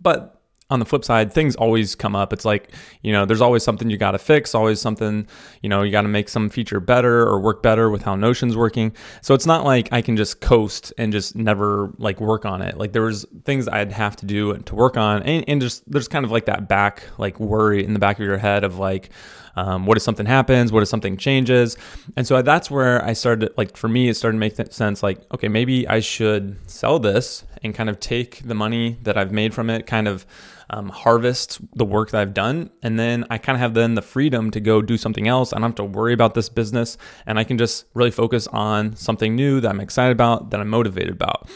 But 0.00 0.37
on 0.70 0.80
the 0.80 0.84
flip 0.84 1.02
side, 1.02 1.32
things 1.32 1.56
always 1.56 1.94
come 1.94 2.14
up. 2.14 2.30
It's 2.30 2.44
like, 2.44 2.72
you 3.02 3.10
know, 3.10 3.24
there's 3.24 3.40
always 3.40 3.62
something 3.62 3.88
you 3.88 3.96
got 3.96 4.10
to 4.10 4.18
fix, 4.18 4.54
always 4.54 4.80
something, 4.80 5.26
you 5.62 5.68
know, 5.68 5.82
you 5.82 5.90
got 5.90 6.02
to 6.02 6.08
make 6.08 6.28
some 6.28 6.50
feature 6.50 6.78
better 6.78 7.22
or 7.22 7.40
work 7.40 7.62
better 7.62 7.88
with 7.88 8.02
how 8.02 8.16
Notion's 8.16 8.54
working. 8.54 8.92
So 9.22 9.32
it's 9.32 9.46
not 9.46 9.64
like 9.64 9.88
I 9.92 10.02
can 10.02 10.16
just 10.16 10.42
coast 10.42 10.92
and 10.98 11.10
just 11.10 11.34
never 11.34 11.94
like 11.96 12.20
work 12.20 12.44
on 12.44 12.60
it. 12.60 12.76
Like 12.76 12.92
there 12.92 13.02
was 13.02 13.24
things 13.44 13.66
I'd 13.66 13.92
have 13.92 14.16
to 14.16 14.26
do 14.26 14.58
to 14.58 14.74
work 14.74 14.98
on 14.98 15.22
and, 15.22 15.42
and 15.48 15.60
just 15.60 15.90
there's 15.90 16.08
kind 16.08 16.26
of 16.26 16.30
like 16.30 16.44
that 16.46 16.68
back 16.68 17.02
like 17.16 17.40
worry 17.40 17.82
in 17.82 17.94
the 17.94 17.98
back 17.98 18.18
of 18.18 18.26
your 18.26 18.36
head 18.38 18.62
of 18.62 18.78
like, 18.78 19.08
um, 19.56 19.86
what 19.86 19.96
if 19.96 20.04
something 20.04 20.26
happens? 20.26 20.70
What 20.70 20.84
if 20.84 20.88
something 20.88 21.16
changes? 21.16 21.76
And 22.14 22.24
so 22.24 22.40
that's 22.42 22.70
where 22.70 23.04
I 23.04 23.12
started, 23.12 23.52
like, 23.56 23.76
for 23.76 23.88
me, 23.88 24.08
it 24.08 24.14
started 24.14 24.36
to 24.36 24.38
make 24.38 24.72
sense 24.72 25.02
like, 25.02 25.18
okay, 25.34 25.48
maybe 25.48 25.88
I 25.88 25.98
should 25.98 26.56
sell 26.70 27.00
this 27.00 27.42
and 27.64 27.74
kind 27.74 27.90
of 27.90 27.98
take 27.98 28.46
the 28.46 28.54
money 28.54 28.98
that 29.02 29.18
I've 29.18 29.32
made 29.32 29.52
from 29.52 29.68
it, 29.68 29.84
kind 29.84 30.06
of 30.06 30.24
um, 30.70 30.88
harvest 30.88 31.60
the 31.76 31.84
work 31.84 32.10
that 32.10 32.20
I've 32.20 32.34
done. 32.34 32.70
And 32.82 32.98
then 32.98 33.24
I 33.30 33.38
kind 33.38 33.56
of 33.56 33.60
have 33.60 33.74
then 33.74 33.94
the 33.94 34.02
freedom 34.02 34.50
to 34.50 34.60
go 34.60 34.82
do 34.82 34.96
something 34.96 35.28
else. 35.28 35.52
I 35.52 35.56
don't 35.56 35.70
have 35.70 35.74
to 35.76 35.84
worry 35.84 36.12
about 36.12 36.34
this 36.34 36.48
business 36.48 36.98
and 37.26 37.38
I 37.38 37.44
can 37.44 37.58
just 37.58 37.86
really 37.94 38.10
focus 38.10 38.46
on 38.48 38.96
something 38.96 39.34
new 39.34 39.60
that 39.60 39.68
I'm 39.68 39.80
excited 39.80 40.12
about, 40.12 40.50
that 40.50 40.60
I'm 40.60 40.68
motivated 40.68 41.12
about. 41.12 41.48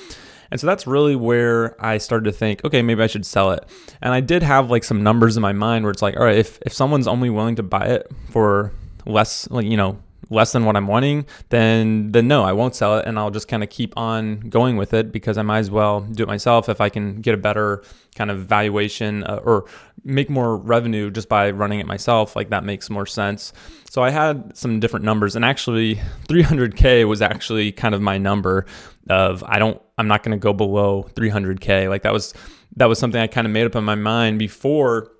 And 0.50 0.61
so 0.61 0.67
that's 0.67 0.87
really 0.87 1.17
where 1.17 1.82
I 1.82 1.97
started 1.97 2.25
to 2.26 2.32
think, 2.32 2.62
okay, 2.62 2.82
maybe 2.82 3.03
I 3.03 3.06
should 3.06 3.25
sell 3.25 3.53
it. 3.53 3.67
And 4.03 4.12
I 4.12 4.20
did 4.20 4.43
have 4.43 4.70
like 4.70 4.85
some 4.85 5.03
numbers 5.03 5.37
in 5.37 5.43
my 5.43 5.55
mind 5.55 5.85
where 5.85 5.91
it's 5.91 6.03
like, 6.03 6.17
all 6.17 6.25
right, 6.25 6.37
if, 6.37 6.58
if 6.67 6.75
someone's 6.75 7.06
only 7.06 7.31
willing 7.31 7.56
to 7.56 7.62
buy 7.62 7.87
it 7.87 8.11
for 8.31 8.70
less, 9.06 9.49
like, 9.50 9.65
you 9.65 9.79
know, 9.79 9.99
less 10.31 10.53
than 10.53 10.65
what 10.65 10.77
I'm 10.77 10.87
wanting, 10.87 11.27
then 11.51 12.13
then 12.13 12.29
no, 12.29 12.43
I 12.43 12.53
won't 12.53 12.75
sell 12.75 12.99
it 12.99 13.07
and 13.07 13.19
I'll 13.19 13.31
just 13.31 13.49
kind 13.49 13.63
of 13.63 13.71
keep 13.71 13.97
on 13.97 14.41
going 14.41 14.77
with 14.77 14.95
it 14.95 15.13
because 15.13 15.39
I 15.39 15.43
might 15.43 15.59
as 15.59 15.71
well 15.71 16.01
do 16.01 16.23
it 16.23 16.27
myself 16.27 16.69
if 16.69 16.81
I 16.81 16.89
can 16.89 17.21
get 17.21 17.35
a 17.35 17.39
better 17.39 17.83
kind 18.15 18.31
of 18.31 18.41
valuation 18.47 19.25
uh, 19.25 19.41
or 19.45 19.67
make 20.05 20.29
more 20.29 20.57
revenue 20.57 21.11
just 21.11 21.29
by 21.29 21.51
running 21.51 21.81
it 21.81 21.87
myself. 21.87 22.37
Like 22.37 22.51
that 22.51 22.65
makes 22.65 22.91
more 22.91 23.07
sense. 23.07 23.53
So 23.91 24.03
I 24.03 24.11
had 24.11 24.57
some 24.57 24.81
different 24.81 25.05
numbers 25.05 25.37
and 25.37 25.45
actually 25.45 25.97
300k 26.29 27.07
was 27.07 27.23
actually 27.23 27.73
kind 27.73 27.95
of 27.95 28.01
my 28.01 28.19
number 28.19 28.67
of 29.11 29.43
I 29.47 29.59
don't 29.59 29.81
I'm 29.99 30.09
not 30.09 30.23
going 30.23 30.39
to 30.39 30.43
go 30.43 30.53
below 30.53 31.09
300k. 31.15 31.89
Like 31.89 32.03
that 32.03 32.13
was 32.13 32.35
that 32.77 32.87
was 32.87 32.99
something 32.99 33.21
I 33.21 33.27
kind 33.27 33.47
of 33.47 33.53
made 33.53 33.67
up 33.67 33.77
in 33.77 33.85
my 33.85 33.95
mind 33.95 34.39
before 34.39 35.13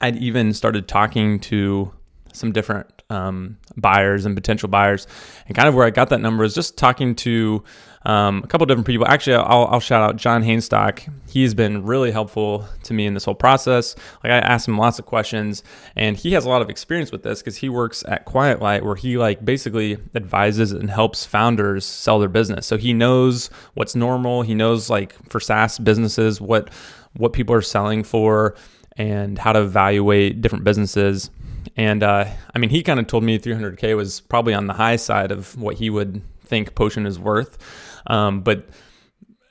I'd 0.00 0.16
even 0.16 0.52
started 0.52 0.88
talking 0.88 1.40
to 1.40 1.92
some 2.32 2.52
different 2.52 2.95
um, 3.10 3.56
buyers 3.76 4.26
and 4.26 4.34
potential 4.34 4.68
buyers. 4.68 5.06
And 5.46 5.56
kind 5.56 5.68
of 5.68 5.74
where 5.74 5.86
I 5.86 5.90
got 5.90 6.08
that 6.10 6.20
number 6.20 6.44
is 6.44 6.54
just 6.54 6.76
talking 6.76 7.14
to 7.16 7.62
um, 8.06 8.42
a 8.44 8.46
couple 8.46 8.66
different 8.66 8.86
people. 8.86 9.04
Actually, 9.06 9.36
I'll, 9.36 9.66
I'll, 9.66 9.80
shout 9.80 10.00
out 10.00 10.16
John 10.16 10.44
Hainstock. 10.44 11.12
He's 11.28 11.54
been 11.54 11.84
really 11.84 12.12
helpful 12.12 12.64
to 12.84 12.94
me 12.94 13.04
in 13.04 13.14
this 13.14 13.24
whole 13.24 13.34
process. 13.34 13.96
Like 14.22 14.32
I 14.32 14.38
asked 14.38 14.68
him 14.68 14.78
lots 14.78 15.00
of 15.00 15.06
questions, 15.06 15.64
and 15.96 16.16
he 16.16 16.32
has 16.34 16.44
a 16.44 16.48
lot 16.48 16.62
of 16.62 16.70
experience 16.70 17.10
with 17.10 17.24
this 17.24 17.40
because 17.40 17.56
he 17.56 17.68
works 17.68 18.04
at 18.06 18.24
Quiet 18.24 18.62
Light, 18.62 18.84
where 18.84 18.94
he 18.94 19.18
like 19.18 19.44
basically 19.44 19.98
advises 20.14 20.70
and 20.70 20.88
helps 20.88 21.26
founders 21.26 21.84
sell 21.84 22.20
their 22.20 22.28
business. 22.28 22.64
So 22.64 22.76
he 22.76 22.92
knows 22.92 23.50
what's 23.74 23.96
normal. 23.96 24.42
He 24.42 24.54
knows 24.54 24.88
like 24.88 25.14
for 25.28 25.40
SaaS 25.40 25.78
businesses 25.78 26.40
what 26.40 26.70
what 27.16 27.32
people 27.32 27.56
are 27.56 27.62
selling 27.62 28.04
for 28.04 28.54
and 28.96 29.36
how 29.36 29.52
to 29.52 29.62
evaluate 29.62 30.40
different 30.40 30.64
businesses. 30.64 31.30
And 31.76 32.02
uh, 32.02 32.26
I 32.54 32.58
mean, 32.58 32.70
he 32.70 32.82
kind 32.82 33.00
of 33.00 33.06
told 33.06 33.24
me 33.24 33.38
300K 33.38 33.96
was 33.96 34.20
probably 34.20 34.54
on 34.54 34.66
the 34.66 34.74
high 34.74 34.96
side 34.96 35.32
of 35.32 35.56
what 35.58 35.76
he 35.76 35.90
would 35.90 36.22
think 36.44 36.74
Potion 36.74 37.06
is 37.06 37.18
worth. 37.18 37.58
Um, 38.06 38.42
but 38.42 38.68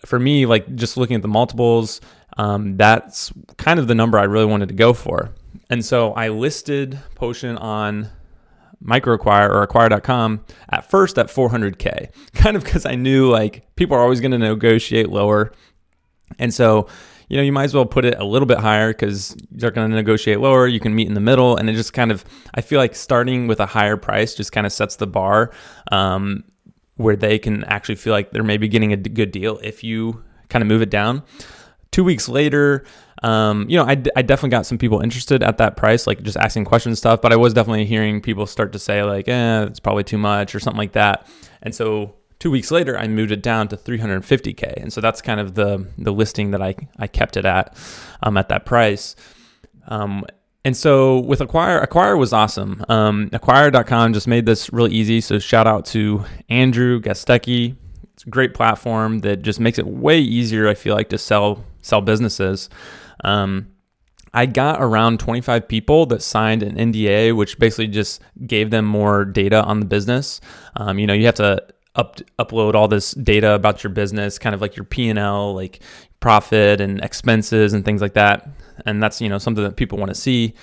for 0.05 0.19
me, 0.19 0.45
like 0.45 0.75
just 0.75 0.97
looking 0.97 1.15
at 1.15 1.21
the 1.21 1.27
multiples, 1.27 2.01
um, 2.37 2.77
that's 2.77 3.33
kind 3.57 3.79
of 3.79 3.87
the 3.87 3.95
number 3.95 4.17
I 4.17 4.23
really 4.23 4.45
wanted 4.45 4.69
to 4.69 4.75
go 4.75 4.93
for. 4.93 5.31
And 5.69 5.83
so 5.83 6.13
I 6.13 6.29
listed 6.29 6.99
Potion 7.15 7.57
on 7.57 8.09
microacquire 8.83 9.49
or 9.49 9.63
acquire.com 9.63 10.43
at 10.69 10.89
first 10.89 11.17
at 11.17 11.27
400k 11.27 12.09
kind 12.35 12.57
of 12.57 12.63
because 12.63 12.85
i 12.85 12.93
knew 12.93 13.31
like 13.31 13.65
people 13.75 13.95
are 13.95 14.01
always 14.01 14.19
going 14.19 14.31
to 14.31 14.37
negotiate 14.37 15.09
lower 15.09 15.53
and 16.37 16.53
so 16.53 16.87
you 17.29 17.37
know, 17.37 17.43
you 17.43 17.51
might 17.51 17.65
as 17.65 17.73
well 17.73 17.85
put 17.85 18.05
it 18.05 18.17
a 18.19 18.23
little 18.23 18.45
bit 18.45 18.59
higher 18.59 18.93
because 18.93 19.35
they're 19.51 19.71
going 19.71 19.89
to 19.89 19.95
negotiate 19.95 20.39
lower. 20.39 20.67
You 20.67 20.79
can 20.79 20.93
meet 20.93 21.07
in 21.07 21.13
the 21.13 21.19
middle. 21.19 21.57
And 21.57 21.69
it 21.69 21.73
just 21.73 21.93
kind 21.93 22.11
of, 22.11 22.23
I 22.53 22.61
feel 22.61 22.79
like 22.79 22.95
starting 22.95 23.47
with 23.47 23.59
a 23.59 23.65
higher 23.65 23.97
price 23.97 24.35
just 24.35 24.51
kind 24.51 24.65
of 24.65 24.73
sets 24.73 24.95
the 24.97 25.07
bar 25.07 25.51
um, 25.91 26.43
where 26.95 27.15
they 27.15 27.39
can 27.39 27.63
actually 27.65 27.95
feel 27.95 28.13
like 28.13 28.31
they're 28.31 28.43
maybe 28.43 28.67
getting 28.67 28.93
a 28.93 28.97
good 28.97 29.31
deal 29.31 29.59
if 29.63 29.83
you 29.83 30.23
kind 30.49 30.61
of 30.61 30.67
move 30.67 30.81
it 30.81 30.89
down. 30.89 31.23
Two 31.91 32.03
weeks 32.03 32.27
later, 32.27 32.85
um, 33.23 33.65
you 33.69 33.77
know, 33.77 33.85
I, 33.85 34.01
I 34.15 34.21
definitely 34.21 34.49
got 34.49 34.65
some 34.65 34.77
people 34.77 35.01
interested 35.01 35.41
at 35.41 35.57
that 35.57 35.77
price, 35.77 36.05
like 36.05 36.21
just 36.21 36.37
asking 36.37 36.65
questions 36.65 36.91
and 36.91 36.97
stuff, 36.97 37.21
but 37.21 37.31
I 37.31 37.37
was 37.37 37.53
definitely 37.53 37.85
hearing 37.85 38.21
people 38.21 38.45
start 38.45 38.73
to 38.73 38.79
say, 38.79 39.01
like, 39.03 39.27
eh, 39.27 39.63
it's 39.63 39.79
probably 39.79 40.03
too 40.03 40.17
much 40.17 40.53
or 40.53 40.59
something 40.59 40.77
like 40.77 40.91
that. 40.91 41.27
And 41.63 41.73
so 41.73 42.15
Two 42.39 42.51
weeks 42.51 42.69
later, 42.69 42.97
I 42.97 43.07
moved 43.07 43.31
it 43.31 43.41
down 43.41 43.67
to 43.69 43.77
350k, 43.77 44.81
and 44.81 44.91
so 44.91 45.01
that's 45.01 45.21
kind 45.21 45.39
of 45.39 45.55
the 45.55 45.87
the 45.97 46.11
listing 46.11 46.51
that 46.51 46.61
I 46.61 46.75
I 46.99 47.07
kept 47.07 47.37
it 47.37 47.45
at 47.45 47.75
um, 48.23 48.37
at 48.37 48.49
that 48.49 48.65
price. 48.65 49.15
Um, 49.87 50.25
and 50.65 50.75
so 50.75 51.19
with 51.19 51.41
Acquire, 51.41 51.79
Acquire 51.79 52.17
was 52.17 52.33
awesome. 52.33 52.83
Um, 52.89 53.29
Acquire.com 53.31 54.13
just 54.13 54.27
made 54.27 54.47
this 54.47 54.73
really 54.73 54.91
easy. 54.91 55.21
So 55.21 55.37
shout 55.37 55.67
out 55.67 55.85
to 55.87 56.25
Andrew 56.49 56.99
Gazdecki. 56.99 57.75
It's 58.13 58.23
a 58.23 58.29
great 58.29 58.55
platform 58.55 59.19
that 59.19 59.43
just 59.43 59.59
makes 59.59 59.77
it 59.77 59.85
way 59.85 60.19
easier. 60.19 60.67
I 60.67 60.73
feel 60.73 60.95
like 60.95 61.09
to 61.09 61.19
sell 61.19 61.63
sell 61.81 62.01
businesses. 62.01 62.69
Um, 63.23 63.67
I 64.33 64.47
got 64.47 64.81
around 64.81 65.19
25 65.19 65.67
people 65.67 66.07
that 66.07 66.21
signed 66.21 66.61
an 66.61 66.75
NDA, 66.75 67.35
which 67.35 67.57
basically 67.57 67.87
just 67.87 68.21
gave 68.45 68.69
them 68.69 68.85
more 68.85 69.23
data 69.23 69.63
on 69.63 69.79
the 69.79 69.85
business. 69.85 70.41
Um, 70.75 70.99
you 70.99 71.07
know, 71.07 71.13
you 71.13 71.25
have 71.27 71.35
to 71.35 71.63
up 71.95 72.19
upload 72.39 72.73
all 72.73 72.87
this 72.87 73.11
data 73.11 73.51
about 73.53 73.83
your 73.83 73.91
business, 73.91 74.37
kind 74.37 74.53
of 74.53 74.61
like 74.61 74.75
your 74.75 74.85
P 74.85 75.09
and 75.09 75.19
L, 75.19 75.53
like 75.53 75.79
profit 76.19 76.81
and 76.81 77.03
expenses 77.03 77.73
and 77.73 77.85
things 77.85 78.01
like 78.01 78.13
that. 78.13 78.49
And 78.85 79.01
that's 79.01 79.21
you 79.21 79.29
know 79.29 79.37
something 79.37 79.63
that 79.63 79.75
people 79.75 79.97
want 79.97 80.09
to 80.09 80.19
see. 80.19 80.53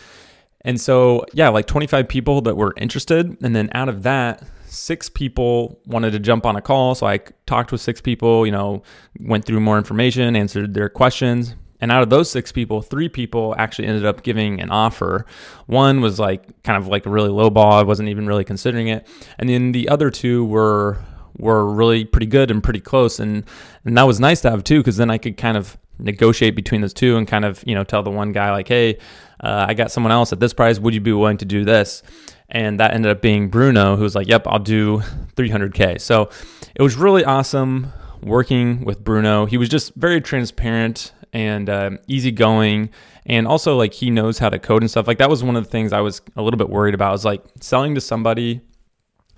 And 0.65 0.81
so 0.81 1.25
yeah, 1.33 1.49
like 1.49 1.67
25 1.67 2.09
people 2.09 2.41
that 2.43 2.57
were 2.57 2.75
interested, 2.77 3.37
and 3.43 3.55
then 3.57 3.71
out 3.75 3.89
of 3.89 4.03
that, 4.05 4.43
six 4.67 5.09
people 5.09 5.81
wanted 5.87 6.13
to 6.13 6.19
jump 6.19 6.47
on 6.47 6.57
a 6.57 6.63
call. 6.63 6.95
So 6.95 7.07
I 7.07 7.19
talked 7.47 7.73
with 7.73 7.81
six 7.81 8.01
people, 8.01 8.47
you 8.47 8.53
know, 8.53 8.83
went 9.21 9.45
through 9.45 9.61
more 9.61 9.79
information, 9.79 10.35
answered 10.37 10.75
their 10.75 10.89
questions. 10.89 11.55
And 11.81 11.91
out 11.91 12.03
of 12.03 12.11
those 12.11 12.31
six 12.31 12.53
people, 12.53 12.81
three 12.81 13.09
people 13.09 13.57
actually 13.59 13.89
ended 13.89 14.07
up 14.07 14.23
giving 14.23 14.61
an 14.61 14.71
offer. 14.71 15.27
One 15.67 16.01
was 16.01 16.21
like 16.21 16.63
kind 16.63 16.81
of 16.81 16.87
like 16.87 17.07
a 17.07 17.11
really 17.11 17.29
low 17.29 17.51
ball. 17.51 17.73
I 17.73 17.83
wasn't 17.83 18.09
even 18.09 18.27
really 18.29 18.45
considering 18.45 18.87
it. 18.87 19.07
And 19.41 19.49
then 19.49 19.73
the 19.73 19.89
other 19.89 20.09
two 20.09 20.45
were 20.45 20.99
were 21.39 21.65
really 21.65 22.05
pretty 22.05 22.27
good 22.27 22.51
and 22.51 22.63
pretty 22.63 22.81
close. 22.81 23.19
And 23.21 23.45
and 23.85 23.97
that 23.97 24.05
was 24.05 24.21
nice 24.21 24.41
to 24.43 24.51
have 24.51 24.65
too, 24.65 24.81
because 24.81 24.97
then 24.97 25.11
I 25.11 25.19
could 25.19 25.37
kind 25.37 25.57
of 25.57 25.77
negotiate 25.99 26.55
between 26.57 26.81
those 26.81 26.95
two 26.95 27.17
and 27.17 27.27
kind 27.27 27.45
of, 27.45 27.63
you 27.67 27.75
know, 27.75 27.85
tell 27.85 28.03
the 28.03 28.11
one 28.11 28.33
guy 28.33 28.51
like, 28.51 28.69
hey, 28.69 28.99
uh, 29.41 29.67
I 29.69 29.75
got 29.75 29.91
someone 29.91 30.13
else 30.13 30.33
at 30.33 30.41
this 30.41 30.53
price. 30.53 30.79
Would 30.79 30.95
you 30.95 31.01
be 31.01 31.13
willing 31.13 31.39
to 31.39 31.45
do 31.45 31.65
this? 31.65 32.03
And 32.49 32.81
that 32.81 32.93
ended 32.93 33.11
up 33.11 33.23
being 33.23 33.49
Bruno, 33.49 33.97
who 33.97 34.03
was 34.03 34.15
like, 34.15 34.29
yep, 34.29 34.47
I'll 34.47 34.59
do 34.59 34.99
300K. 35.37 36.01
So 36.01 36.31
it 36.75 36.83
was 36.83 36.97
really 36.97 37.25
awesome 37.25 37.93
working 38.23 38.85
with 38.85 39.03
Bruno. 39.03 39.47
He 39.47 39.57
was 39.57 39.69
just 39.69 39.95
very 39.95 40.21
transparent 40.21 41.13
and 41.33 41.71
uh, 41.71 41.91
easygoing. 42.09 42.91
And 43.25 43.47
also, 43.47 43.77
like, 43.77 43.95
he 43.95 44.11
knows 44.11 44.39
how 44.39 44.51
to 44.51 44.59
code 44.59 44.83
and 44.83 44.91
stuff. 44.91 45.07
Like, 45.07 45.19
that 45.19 45.31
was 45.31 45.43
one 45.43 45.57
of 45.57 45.65
the 45.65 45.71
things 45.71 45.93
I 45.93 46.01
was 46.01 46.21
a 46.37 46.43
little 46.43 46.59
bit 46.59 46.69
worried 46.69 46.95
about. 46.95 47.13
Was 47.13 47.25
like 47.25 47.43
selling 47.61 47.95
to 47.95 48.01
somebody 48.01 48.61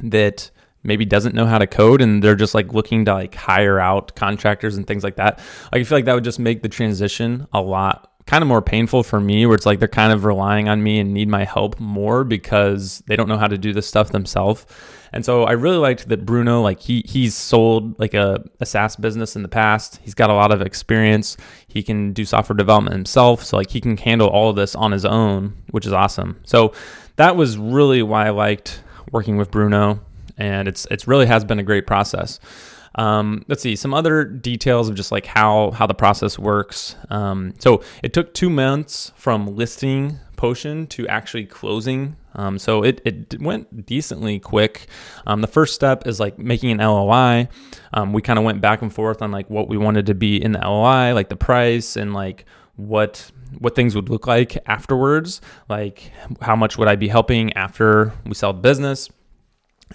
that 0.02 0.50
maybe 0.84 1.04
doesn't 1.04 1.34
know 1.34 1.46
how 1.46 1.58
to 1.58 1.66
code 1.66 2.00
and 2.00 2.22
they're 2.22 2.36
just 2.36 2.54
like 2.54 2.72
looking 2.72 3.04
to 3.06 3.14
like 3.14 3.34
hire 3.34 3.80
out 3.80 4.14
contractors 4.14 4.76
and 4.76 4.86
things 4.86 5.02
like 5.02 5.16
that. 5.16 5.38
Like, 5.72 5.80
I 5.80 5.84
feel 5.84 5.98
like 5.98 6.04
that 6.04 6.14
would 6.14 6.24
just 6.24 6.38
make 6.38 6.62
the 6.62 6.68
transition 6.68 7.46
a 7.52 7.60
lot 7.60 8.10
kind 8.26 8.42
of 8.42 8.48
more 8.48 8.62
painful 8.62 9.02
for 9.02 9.20
me 9.20 9.44
where 9.44 9.54
it's 9.54 9.66
like 9.66 9.78
they're 9.78 9.88
kind 9.88 10.12
of 10.12 10.24
relying 10.24 10.68
on 10.68 10.82
me 10.82 10.98
and 10.98 11.12
need 11.12 11.28
my 11.28 11.44
help 11.44 11.78
more 11.78 12.24
because 12.24 13.02
they 13.06 13.16
don't 13.16 13.28
know 13.28 13.36
how 13.36 13.46
to 13.46 13.58
do 13.58 13.72
this 13.72 13.86
stuff 13.86 14.12
themselves. 14.12 14.64
And 15.12 15.24
so 15.24 15.44
I 15.44 15.52
really 15.52 15.76
liked 15.76 16.08
that 16.08 16.24
Bruno, 16.24 16.62
like 16.62 16.80
he 16.80 17.04
he's 17.06 17.34
sold 17.34 17.98
like 18.00 18.14
a, 18.14 18.42
a 18.60 18.66
SaaS 18.66 18.96
business 18.96 19.36
in 19.36 19.42
the 19.42 19.48
past. 19.48 20.00
He's 20.02 20.14
got 20.14 20.30
a 20.30 20.34
lot 20.34 20.52
of 20.52 20.62
experience. 20.62 21.36
He 21.68 21.82
can 21.82 22.12
do 22.12 22.24
software 22.24 22.56
development 22.56 22.94
himself. 22.94 23.44
So 23.44 23.56
like 23.56 23.70
he 23.70 23.80
can 23.80 23.96
handle 23.96 24.28
all 24.28 24.50
of 24.50 24.56
this 24.56 24.74
on 24.74 24.92
his 24.92 25.04
own, 25.04 25.56
which 25.70 25.86
is 25.86 25.92
awesome. 25.92 26.40
So 26.44 26.72
that 27.16 27.36
was 27.36 27.56
really 27.56 28.02
why 28.02 28.26
I 28.26 28.30
liked 28.30 28.82
working 29.12 29.36
with 29.36 29.50
Bruno. 29.50 30.00
And 30.36 30.68
it's 30.68 30.86
it's 30.90 31.06
really 31.06 31.26
has 31.26 31.44
been 31.44 31.58
a 31.58 31.62
great 31.62 31.86
process. 31.86 32.40
Um, 32.96 33.44
let's 33.48 33.62
see 33.62 33.74
some 33.74 33.92
other 33.92 34.24
details 34.24 34.88
of 34.88 34.94
just 34.94 35.10
like 35.10 35.26
how 35.26 35.72
how 35.72 35.86
the 35.86 35.94
process 35.94 36.38
works. 36.38 36.96
Um, 37.10 37.54
so 37.58 37.82
it 38.02 38.12
took 38.12 38.34
two 38.34 38.50
months 38.50 39.12
from 39.16 39.56
listing 39.56 40.18
Potion 40.36 40.86
to 40.88 41.06
actually 41.08 41.46
closing. 41.46 42.16
Um, 42.34 42.58
so 42.58 42.82
it, 42.82 43.00
it 43.04 43.40
went 43.40 43.86
decently 43.86 44.38
quick. 44.40 44.88
Um, 45.26 45.40
the 45.40 45.46
first 45.46 45.74
step 45.74 46.06
is 46.06 46.18
like 46.18 46.38
making 46.38 46.70
an 46.70 46.78
LOI. 46.78 47.48
Um, 47.92 48.12
we 48.12 48.20
kind 48.20 48.38
of 48.38 48.44
went 48.44 48.60
back 48.60 48.82
and 48.82 48.92
forth 48.92 49.22
on 49.22 49.30
like 49.30 49.48
what 49.48 49.68
we 49.68 49.76
wanted 49.76 50.06
to 50.06 50.14
be 50.14 50.42
in 50.42 50.52
the 50.52 50.58
LOI, 50.58 51.14
like 51.14 51.28
the 51.28 51.36
price 51.36 51.96
and 51.96 52.12
like 52.12 52.44
what 52.76 53.30
what 53.58 53.76
things 53.76 53.94
would 53.94 54.08
look 54.08 54.26
like 54.26 54.58
afterwards, 54.66 55.40
like 55.68 56.10
how 56.42 56.56
much 56.56 56.76
would 56.76 56.88
I 56.88 56.96
be 56.96 57.08
helping 57.08 57.52
after 57.52 58.12
we 58.26 58.34
sell 58.34 58.52
the 58.52 58.60
business. 58.60 59.08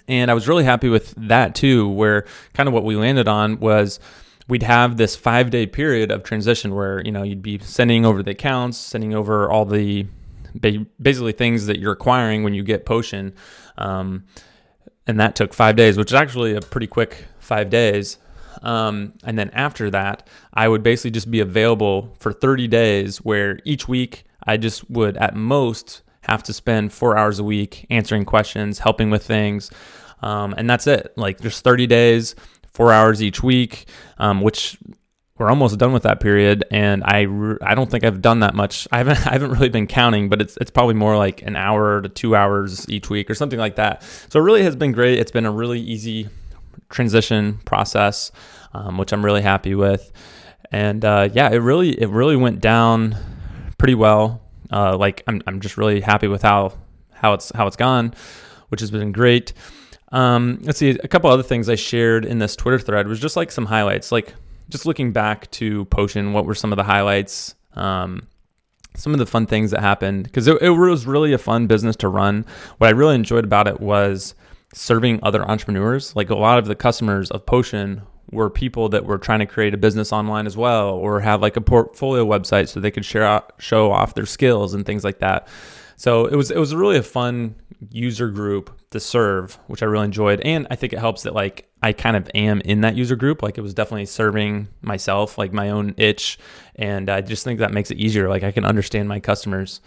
And 0.08 0.30
I 0.30 0.34
was 0.34 0.48
really 0.48 0.64
happy 0.64 0.88
with 0.88 1.14
that 1.16 1.54
too, 1.54 1.88
where 1.88 2.26
kind 2.54 2.68
of 2.68 2.72
what 2.72 2.84
we 2.84 2.96
landed 2.96 3.28
on 3.28 3.60
was 3.60 4.00
we'd 4.48 4.62
have 4.62 4.96
this 4.96 5.14
five 5.16 5.50
day 5.50 5.66
period 5.66 6.10
of 6.10 6.22
transition 6.22 6.74
where, 6.74 7.00
you 7.04 7.12
know, 7.12 7.22
you'd 7.22 7.42
be 7.42 7.58
sending 7.60 8.04
over 8.04 8.22
the 8.22 8.32
accounts, 8.32 8.76
sending 8.76 9.14
over 9.14 9.50
all 9.50 9.64
the 9.64 10.06
basically 11.00 11.32
things 11.32 11.66
that 11.66 11.78
you're 11.78 11.92
acquiring 11.92 12.42
when 12.42 12.54
you 12.54 12.64
get 12.64 12.84
Potion. 12.84 13.34
Um, 13.78 14.24
and 15.06 15.18
that 15.20 15.36
took 15.36 15.54
five 15.54 15.76
days, 15.76 15.96
which 15.96 16.10
is 16.10 16.14
actually 16.14 16.54
a 16.54 16.60
pretty 16.60 16.86
quick 16.86 17.26
five 17.38 17.70
days. 17.70 18.18
Um, 18.62 19.14
and 19.24 19.38
then 19.38 19.50
after 19.50 19.90
that, 19.90 20.28
I 20.52 20.68
would 20.68 20.82
basically 20.82 21.12
just 21.12 21.30
be 21.30 21.40
available 21.40 22.14
for 22.18 22.32
30 22.32 22.68
days, 22.68 23.18
where 23.18 23.60
each 23.64 23.88
week 23.88 24.24
I 24.44 24.56
just 24.56 24.90
would 24.90 25.16
at 25.16 25.34
most 25.34 26.02
have 26.22 26.42
to 26.44 26.52
spend 26.52 26.92
four 26.92 27.16
hours 27.16 27.38
a 27.38 27.44
week 27.44 27.86
answering 27.90 28.24
questions, 28.24 28.78
helping 28.78 29.10
with 29.10 29.24
things. 29.24 29.70
Um, 30.22 30.54
and 30.56 30.68
that's 30.68 30.86
it. 30.86 31.12
Like 31.16 31.40
just 31.40 31.64
30 31.64 31.86
days, 31.86 32.34
four 32.72 32.92
hours 32.92 33.22
each 33.22 33.42
week, 33.42 33.86
um, 34.18 34.40
which 34.42 34.78
we're 35.38 35.48
almost 35.48 35.78
done 35.78 35.92
with 35.92 36.02
that 36.02 36.20
period. 36.20 36.64
And 36.70 37.02
I, 37.04 37.22
re- 37.22 37.56
I 37.62 37.74
don't 37.74 37.90
think 37.90 38.04
I've 38.04 38.20
done 38.20 38.40
that 38.40 38.54
much. 38.54 38.86
I 38.92 38.98
haven't, 38.98 39.26
I 39.26 39.32
haven't 39.32 39.52
really 39.52 39.70
been 39.70 39.86
counting, 39.86 40.28
but 40.28 40.40
it's, 40.42 40.56
it's 40.58 40.70
probably 40.70 40.94
more 40.94 41.16
like 41.16 41.42
an 41.42 41.56
hour 41.56 42.02
to 42.02 42.08
two 42.08 42.36
hours 42.36 42.88
each 42.88 43.08
week 43.08 43.30
or 43.30 43.34
something 43.34 43.58
like 43.58 43.76
that. 43.76 44.02
So 44.28 44.38
it 44.38 44.42
really 44.42 44.62
has 44.62 44.76
been 44.76 44.92
great. 44.92 45.18
It's 45.18 45.32
been 45.32 45.46
a 45.46 45.50
really 45.50 45.80
easy 45.80 46.28
transition 46.90 47.58
process, 47.64 48.30
um, 48.74 48.98
which 48.98 49.12
I'm 49.12 49.24
really 49.24 49.42
happy 49.42 49.74
with. 49.74 50.12
And 50.70 51.04
uh, 51.04 51.30
yeah, 51.32 51.48
it 51.50 51.58
really, 51.58 51.90
it 52.00 52.10
really 52.10 52.36
went 52.36 52.60
down 52.60 53.16
pretty 53.78 53.94
well. 53.94 54.42
Uh, 54.70 54.96
like 54.96 55.22
I'm, 55.26 55.42
I'm 55.46 55.60
just 55.60 55.76
really 55.76 56.00
happy 56.00 56.28
with 56.28 56.42
how 56.42 56.72
how 57.12 57.34
it's 57.34 57.52
how 57.54 57.66
it's 57.66 57.76
gone, 57.76 58.14
which 58.68 58.80
has 58.80 58.90
been 58.90 59.12
great. 59.12 59.52
Um, 60.12 60.58
let's 60.62 60.78
see 60.78 60.90
a 60.90 61.08
couple 61.08 61.30
other 61.30 61.42
things 61.42 61.68
I 61.68 61.76
shared 61.76 62.24
in 62.24 62.38
this 62.38 62.56
Twitter 62.56 62.78
thread 62.78 63.06
was 63.06 63.20
just 63.20 63.36
like 63.36 63.52
some 63.52 63.66
highlights, 63.66 64.10
like 64.10 64.34
just 64.68 64.86
looking 64.86 65.12
back 65.12 65.50
to 65.52 65.84
Potion. 65.86 66.32
What 66.32 66.46
were 66.46 66.54
some 66.54 66.72
of 66.72 66.76
the 66.76 66.84
highlights? 66.84 67.54
Um, 67.74 68.26
some 68.96 69.12
of 69.12 69.18
the 69.18 69.26
fun 69.26 69.46
things 69.46 69.70
that 69.70 69.80
happened 69.80 70.24
because 70.24 70.48
it, 70.48 70.60
it 70.60 70.70
was 70.70 71.06
really 71.06 71.32
a 71.32 71.38
fun 71.38 71.66
business 71.66 71.96
to 71.96 72.08
run. 72.08 72.44
What 72.78 72.88
I 72.88 72.90
really 72.90 73.14
enjoyed 73.14 73.44
about 73.44 73.68
it 73.68 73.80
was 73.80 74.34
serving 74.74 75.20
other 75.22 75.48
entrepreneurs. 75.48 76.14
Like 76.16 76.30
a 76.30 76.34
lot 76.34 76.58
of 76.58 76.66
the 76.66 76.74
customers 76.74 77.30
of 77.30 77.46
Potion 77.46 78.02
were 78.30 78.48
people 78.48 78.88
that 78.90 79.04
were 79.04 79.18
trying 79.18 79.40
to 79.40 79.46
create 79.46 79.74
a 79.74 79.76
business 79.76 80.12
online 80.12 80.46
as 80.46 80.56
well 80.56 80.90
or 80.90 81.20
have 81.20 81.42
like 81.42 81.56
a 81.56 81.60
portfolio 81.60 82.24
website 82.24 82.68
so 82.68 82.80
they 82.80 82.90
could 82.90 83.04
share 83.04 83.24
out, 83.24 83.52
show 83.58 83.90
off 83.90 84.14
their 84.14 84.26
skills 84.26 84.74
and 84.74 84.86
things 84.86 85.04
like 85.04 85.18
that. 85.18 85.48
So 85.96 86.26
it 86.26 86.34
was 86.34 86.50
it 86.50 86.58
was 86.58 86.74
really 86.74 86.96
a 86.96 87.02
fun 87.02 87.56
user 87.90 88.28
group 88.30 88.70
to 88.90 89.00
serve, 89.00 89.58
which 89.66 89.82
I 89.82 89.86
really 89.86 90.06
enjoyed. 90.06 90.40
And 90.40 90.66
I 90.70 90.76
think 90.76 90.92
it 90.92 90.98
helps 90.98 91.24
that 91.24 91.34
like 91.34 91.68
I 91.82 91.92
kind 91.92 92.16
of 92.16 92.30
am 92.34 92.60
in 92.62 92.82
that 92.82 92.96
user 92.96 93.16
group. 93.16 93.42
Like 93.42 93.58
it 93.58 93.60
was 93.60 93.74
definitely 93.74 94.06
serving 94.06 94.68
myself, 94.82 95.38
like 95.38 95.52
my 95.52 95.70
own 95.70 95.94
itch. 95.96 96.38
And 96.76 97.10
I 97.10 97.20
just 97.20 97.44
think 97.44 97.58
that 97.58 97.72
makes 97.72 97.90
it 97.90 97.98
easier. 97.98 98.28
Like 98.28 98.42
I 98.42 98.52
can 98.52 98.64
understand 98.64 99.08
my 99.08 99.20
customers. 99.20 99.80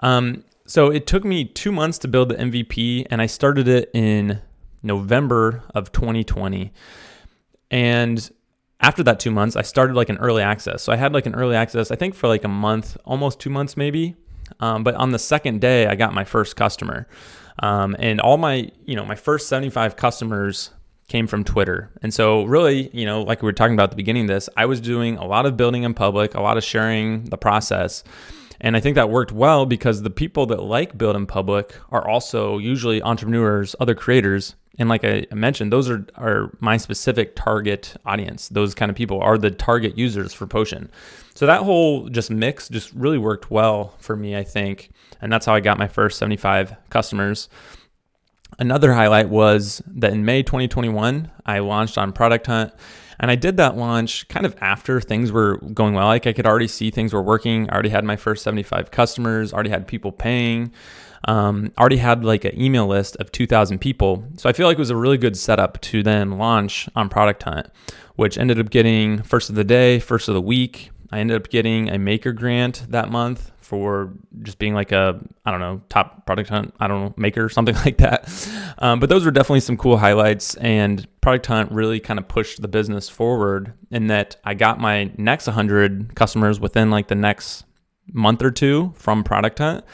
Um, 0.00 0.44
so 0.66 0.90
it 0.90 1.06
took 1.06 1.24
me 1.24 1.44
two 1.44 1.72
months 1.72 1.98
to 1.98 2.08
build 2.08 2.30
the 2.30 2.36
MVP 2.36 3.06
and 3.10 3.20
I 3.20 3.26
started 3.26 3.68
it 3.68 3.90
in 3.92 4.40
November 4.82 5.62
of 5.74 5.92
2020. 5.92 6.72
And 7.74 8.30
after 8.78 9.02
that 9.02 9.18
two 9.18 9.32
months, 9.32 9.56
I 9.56 9.62
started 9.62 9.96
like 9.96 10.08
an 10.08 10.16
early 10.18 10.44
access. 10.44 10.80
So 10.80 10.92
I 10.92 10.96
had 10.96 11.12
like 11.12 11.26
an 11.26 11.34
early 11.34 11.56
access, 11.56 11.90
I 11.90 11.96
think 11.96 12.14
for 12.14 12.28
like 12.28 12.44
a 12.44 12.48
month, 12.48 12.96
almost 13.04 13.40
two 13.40 13.50
months 13.50 13.76
maybe. 13.76 14.14
Um, 14.60 14.84
but 14.84 14.94
on 14.94 15.10
the 15.10 15.18
second 15.18 15.60
day, 15.60 15.88
I 15.88 15.96
got 15.96 16.14
my 16.14 16.22
first 16.22 16.54
customer. 16.54 17.08
Um, 17.58 17.96
and 17.98 18.20
all 18.20 18.36
my, 18.36 18.70
you 18.84 18.94
know, 18.94 19.04
my 19.04 19.16
first 19.16 19.48
75 19.48 19.96
customers 19.96 20.70
came 21.08 21.26
from 21.26 21.42
Twitter. 21.42 21.90
And 22.00 22.14
so, 22.14 22.44
really, 22.44 22.90
you 22.92 23.06
know, 23.06 23.22
like 23.22 23.42
we 23.42 23.46
were 23.46 23.52
talking 23.52 23.74
about 23.74 23.84
at 23.84 23.90
the 23.90 23.96
beginning 23.96 24.22
of 24.22 24.28
this, 24.28 24.48
I 24.56 24.66
was 24.66 24.80
doing 24.80 25.16
a 25.16 25.26
lot 25.26 25.44
of 25.44 25.56
building 25.56 25.82
in 25.82 25.94
public, 25.94 26.36
a 26.36 26.40
lot 26.40 26.56
of 26.56 26.62
sharing 26.62 27.24
the 27.24 27.36
process. 27.36 28.04
And 28.60 28.76
I 28.76 28.80
think 28.80 28.94
that 28.94 29.10
worked 29.10 29.32
well 29.32 29.66
because 29.66 30.02
the 30.02 30.10
people 30.10 30.46
that 30.46 30.62
like 30.62 30.96
build 30.96 31.16
in 31.16 31.26
public 31.26 31.74
are 31.90 32.06
also 32.08 32.58
usually 32.58 33.02
entrepreneurs, 33.02 33.74
other 33.80 33.96
creators 33.96 34.54
and 34.78 34.88
like 34.88 35.04
I 35.04 35.26
mentioned, 35.32 35.72
those 35.72 35.88
are, 35.88 36.04
are 36.16 36.56
my 36.60 36.76
specific 36.76 37.36
target 37.36 37.94
audience. 38.04 38.48
Those 38.48 38.74
kind 38.74 38.90
of 38.90 38.96
people 38.96 39.20
are 39.20 39.38
the 39.38 39.50
target 39.50 39.96
users 39.96 40.32
for 40.32 40.46
Potion. 40.46 40.90
So 41.34 41.46
that 41.46 41.62
whole 41.62 42.08
just 42.08 42.30
mix 42.30 42.68
just 42.68 42.92
really 42.92 43.18
worked 43.18 43.50
well 43.50 43.94
for 43.98 44.16
me, 44.16 44.36
I 44.36 44.42
think. 44.42 44.90
And 45.20 45.32
that's 45.32 45.46
how 45.46 45.54
I 45.54 45.60
got 45.60 45.78
my 45.78 45.88
first 45.88 46.18
75 46.18 46.76
customers. 46.90 47.48
Another 48.58 48.92
highlight 48.92 49.28
was 49.28 49.82
that 49.86 50.12
in 50.12 50.24
May 50.24 50.42
2021, 50.42 51.30
I 51.46 51.58
launched 51.60 51.98
on 51.98 52.12
Product 52.12 52.46
Hunt. 52.46 52.72
And 53.20 53.30
I 53.30 53.36
did 53.36 53.56
that 53.58 53.76
launch 53.76 54.26
kind 54.26 54.44
of 54.44 54.56
after 54.60 55.00
things 55.00 55.30
were 55.30 55.58
going 55.72 55.94
well. 55.94 56.06
Like 56.06 56.26
I 56.26 56.32
could 56.32 56.46
already 56.46 56.66
see 56.66 56.90
things 56.90 57.12
were 57.12 57.22
working. 57.22 57.70
I 57.70 57.74
already 57.74 57.90
had 57.90 58.04
my 58.04 58.16
first 58.16 58.42
75 58.42 58.90
customers, 58.90 59.52
already 59.52 59.70
had 59.70 59.86
people 59.86 60.10
paying 60.10 60.72
um, 61.24 61.72
already 61.78 61.96
had 61.96 62.24
like 62.24 62.44
an 62.44 62.60
email 62.60 62.86
list 62.86 63.16
of 63.16 63.32
2,000 63.32 63.78
people. 63.78 64.24
So 64.36 64.48
I 64.48 64.52
feel 64.52 64.66
like 64.66 64.76
it 64.76 64.80
was 64.80 64.90
a 64.90 64.96
really 64.96 65.18
good 65.18 65.36
setup 65.36 65.80
to 65.82 66.02
then 66.02 66.38
launch 66.38 66.88
on 66.94 67.08
Product 67.08 67.42
Hunt, 67.42 67.66
which 68.16 68.38
ended 68.38 68.58
up 68.58 68.70
getting 68.70 69.22
first 69.22 69.48
of 69.48 69.56
the 69.56 69.64
day, 69.64 69.98
first 69.98 70.28
of 70.28 70.34
the 70.34 70.42
week, 70.42 70.90
I 71.14 71.20
ended 71.20 71.36
up 71.36 71.48
getting 71.48 71.90
a 71.90 71.98
maker 71.98 72.32
grant 72.32 72.86
that 72.88 73.08
month 73.08 73.52
for 73.60 74.12
just 74.42 74.58
being 74.58 74.74
like 74.74 74.90
a 74.90 75.20
I 75.44 75.50
don't 75.50 75.60
know 75.60 75.80
top 75.88 76.26
product 76.26 76.50
hunt 76.50 76.74
I 76.80 76.86
don't 76.86 77.04
know 77.04 77.14
maker 77.16 77.48
something 77.48 77.74
like 77.84 77.98
that. 77.98 78.28
Um, 78.78 78.98
but 78.98 79.08
those 79.08 79.24
were 79.24 79.30
definitely 79.30 79.60
some 79.60 79.76
cool 79.76 79.96
highlights, 79.96 80.56
and 80.56 81.06
product 81.20 81.46
hunt 81.46 81.70
really 81.70 82.00
kind 82.00 82.18
of 82.18 82.26
pushed 82.26 82.60
the 82.62 82.68
business 82.68 83.08
forward 83.08 83.72
in 83.92 84.08
that 84.08 84.36
I 84.44 84.54
got 84.54 84.80
my 84.80 85.12
next 85.16 85.46
100 85.46 86.16
customers 86.16 86.58
within 86.58 86.90
like 86.90 87.06
the 87.06 87.14
next 87.14 87.64
month 88.12 88.42
or 88.42 88.50
two 88.50 88.92
from 88.96 89.22
product 89.22 89.58
hunt. 89.58 89.84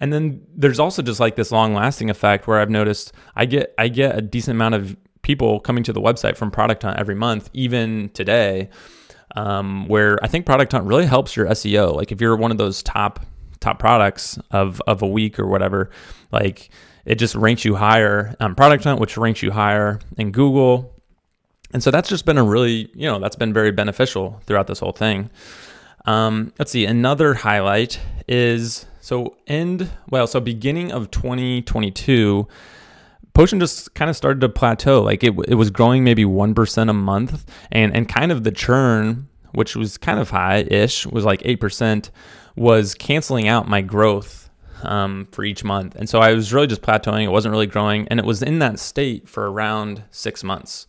And 0.00 0.12
then 0.12 0.46
there's 0.54 0.78
also 0.78 1.02
just 1.02 1.20
like 1.20 1.36
this 1.36 1.50
long 1.50 1.74
lasting 1.74 2.08
effect 2.10 2.46
where 2.46 2.60
I've 2.60 2.70
noticed 2.70 3.12
I 3.34 3.46
get 3.46 3.74
I 3.78 3.88
get 3.88 4.16
a 4.16 4.22
decent 4.22 4.56
amount 4.56 4.76
of 4.76 4.96
people 5.22 5.60
coming 5.60 5.82
to 5.84 5.92
the 5.92 6.00
website 6.00 6.36
from 6.36 6.50
product 6.50 6.82
hunt 6.84 6.98
every 6.98 7.16
month, 7.16 7.50
even 7.52 8.10
today 8.10 8.70
um, 9.36 9.86
where 9.88 10.18
I 10.22 10.28
think 10.28 10.46
Product 10.46 10.72
Hunt 10.72 10.84
really 10.86 11.06
helps 11.06 11.36
your 11.36 11.46
SEO. 11.46 11.94
Like 11.94 12.12
if 12.12 12.20
you're 12.20 12.36
one 12.36 12.50
of 12.50 12.58
those 12.58 12.82
top 12.82 13.20
top 13.60 13.78
products 13.78 14.38
of 14.50 14.80
of 14.86 15.02
a 15.02 15.06
week 15.06 15.38
or 15.38 15.46
whatever, 15.46 15.90
like 16.32 16.70
it 17.04 17.16
just 17.16 17.34
ranks 17.34 17.64
you 17.64 17.74
higher 17.74 18.34
on 18.40 18.54
Product 18.54 18.84
Hunt, 18.84 19.00
which 19.00 19.16
ranks 19.16 19.42
you 19.42 19.50
higher 19.50 20.00
in 20.16 20.32
Google. 20.32 20.94
And 21.72 21.82
so 21.82 21.90
that's 21.90 22.08
just 22.08 22.24
been 22.24 22.38
a 22.38 22.44
really, 22.44 22.90
you 22.94 23.06
know, 23.06 23.18
that's 23.18 23.36
been 23.36 23.52
very 23.52 23.70
beneficial 23.72 24.40
throughout 24.46 24.66
this 24.66 24.78
whole 24.78 24.92
thing. 24.92 25.30
Um, 26.06 26.52
let's 26.58 26.70
see, 26.70 26.86
another 26.86 27.34
highlight 27.34 28.00
is 28.26 28.86
so 29.08 29.38
end, 29.46 29.90
well, 30.10 30.26
so 30.26 30.38
beginning 30.38 30.92
of 30.92 31.10
2022, 31.10 32.46
Potion 33.32 33.58
just 33.58 33.94
kind 33.94 34.10
of 34.10 34.16
started 34.16 34.42
to 34.42 34.50
plateau. 34.50 35.00
Like 35.00 35.24
it, 35.24 35.32
it 35.48 35.54
was 35.54 35.70
growing 35.70 36.04
maybe 36.04 36.26
1% 36.26 36.90
a 36.90 36.92
month. 36.92 37.50
And, 37.72 37.96
and 37.96 38.06
kind 38.06 38.30
of 38.30 38.44
the 38.44 38.52
churn, 38.52 39.26
which 39.52 39.74
was 39.74 39.96
kind 39.96 40.20
of 40.20 40.28
high 40.28 40.58
ish, 40.70 41.06
was 41.06 41.24
like 41.24 41.40
8%, 41.44 42.10
was 42.54 42.94
canceling 42.94 43.48
out 43.48 43.66
my 43.66 43.80
growth 43.80 44.50
um, 44.82 45.26
for 45.32 45.42
each 45.42 45.64
month. 45.64 45.94
And 45.94 46.06
so 46.06 46.18
I 46.18 46.34
was 46.34 46.52
really 46.52 46.66
just 46.66 46.82
plateauing. 46.82 47.24
It 47.24 47.30
wasn't 47.30 47.52
really 47.52 47.66
growing. 47.66 48.06
And 48.08 48.20
it 48.20 48.26
was 48.26 48.42
in 48.42 48.58
that 48.58 48.78
state 48.78 49.26
for 49.26 49.50
around 49.50 50.02
six 50.10 50.44
months. 50.44 50.86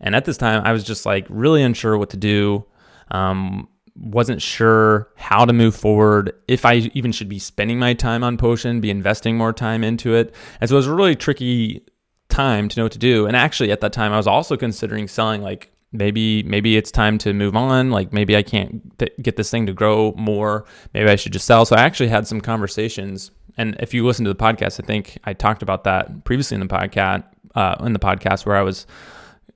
And 0.00 0.16
at 0.16 0.24
this 0.24 0.38
time, 0.38 0.62
I 0.64 0.72
was 0.72 0.84
just 0.84 1.04
like 1.04 1.26
really 1.28 1.62
unsure 1.62 1.98
what 1.98 2.08
to 2.10 2.16
do. 2.16 2.64
Um, 3.10 3.68
wasn't 3.96 4.40
sure 4.40 5.10
how 5.16 5.44
to 5.44 5.52
move 5.52 5.74
forward, 5.76 6.32
if 6.48 6.64
I 6.64 6.74
even 6.94 7.12
should 7.12 7.28
be 7.28 7.38
spending 7.38 7.78
my 7.78 7.94
time 7.94 8.24
on 8.24 8.36
Potion, 8.36 8.80
be 8.80 8.90
investing 8.90 9.36
more 9.36 9.52
time 9.52 9.84
into 9.84 10.14
it. 10.14 10.34
And 10.60 10.68
so 10.68 10.76
it 10.76 10.78
was 10.78 10.86
a 10.86 10.94
really 10.94 11.16
tricky 11.16 11.84
time 12.28 12.68
to 12.68 12.80
know 12.80 12.84
what 12.84 12.92
to 12.92 12.98
do. 12.98 13.26
And 13.26 13.36
actually, 13.36 13.70
at 13.70 13.80
that 13.80 13.92
time, 13.92 14.12
I 14.12 14.16
was 14.16 14.26
also 14.26 14.56
considering 14.56 15.08
selling 15.08 15.42
like 15.42 15.70
maybe 15.92 16.42
maybe 16.44 16.76
it's 16.76 16.90
time 16.90 17.18
to 17.18 17.32
move 17.32 17.54
on. 17.54 17.90
Like 17.90 18.12
maybe 18.12 18.36
i 18.36 18.42
can't 18.42 18.98
th- 18.98 19.12
get 19.20 19.36
this 19.36 19.50
thing 19.50 19.66
to 19.66 19.72
grow 19.72 20.12
more. 20.16 20.64
Maybe 20.94 21.10
i 21.10 21.16
should 21.16 21.32
just 21.32 21.46
sell. 21.46 21.64
So 21.64 21.76
i 21.76 21.82
actually 21.82 22.08
had 22.08 22.26
some 22.26 22.40
conversations. 22.40 23.30
And 23.58 23.76
if 23.80 23.92
you 23.92 24.06
listen 24.06 24.24
to 24.24 24.32
the 24.32 24.42
podcast 24.42 24.82
i 24.82 24.86
think 24.86 25.18
i 25.24 25.34
talked 25.34 25.62
about 25.62 25.84
that 25.84 26.24
previously 26.24 26.54
in 26.54 26.60
the 26.60 26.66
podcast 26.66 27.24
uh, 27.54 27.76
in 27.84 27.92
the 27.92 27.98
podcast 27.98 28.46
where 28.46 28.56
i 28.56 28.62
was 28.62 28.86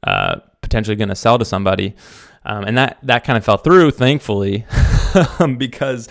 uh, 0.03 0.37
potentially 0.61 0.97
going 0.97 1.09
to 1.09 1.15
sell 1.15 1.39
to 1.39 1.45
somebody 1.47 1.95
um, 2.47 2.65
and 2.65 2.79
that 2.79 2.99
that 3.03 3.25
kind 3.25 3.37
of 3.37 3.45
fell 3.45 3.59
through, 3.59 3.91
thankfully, 3.91 4.65
because 5.59 6.09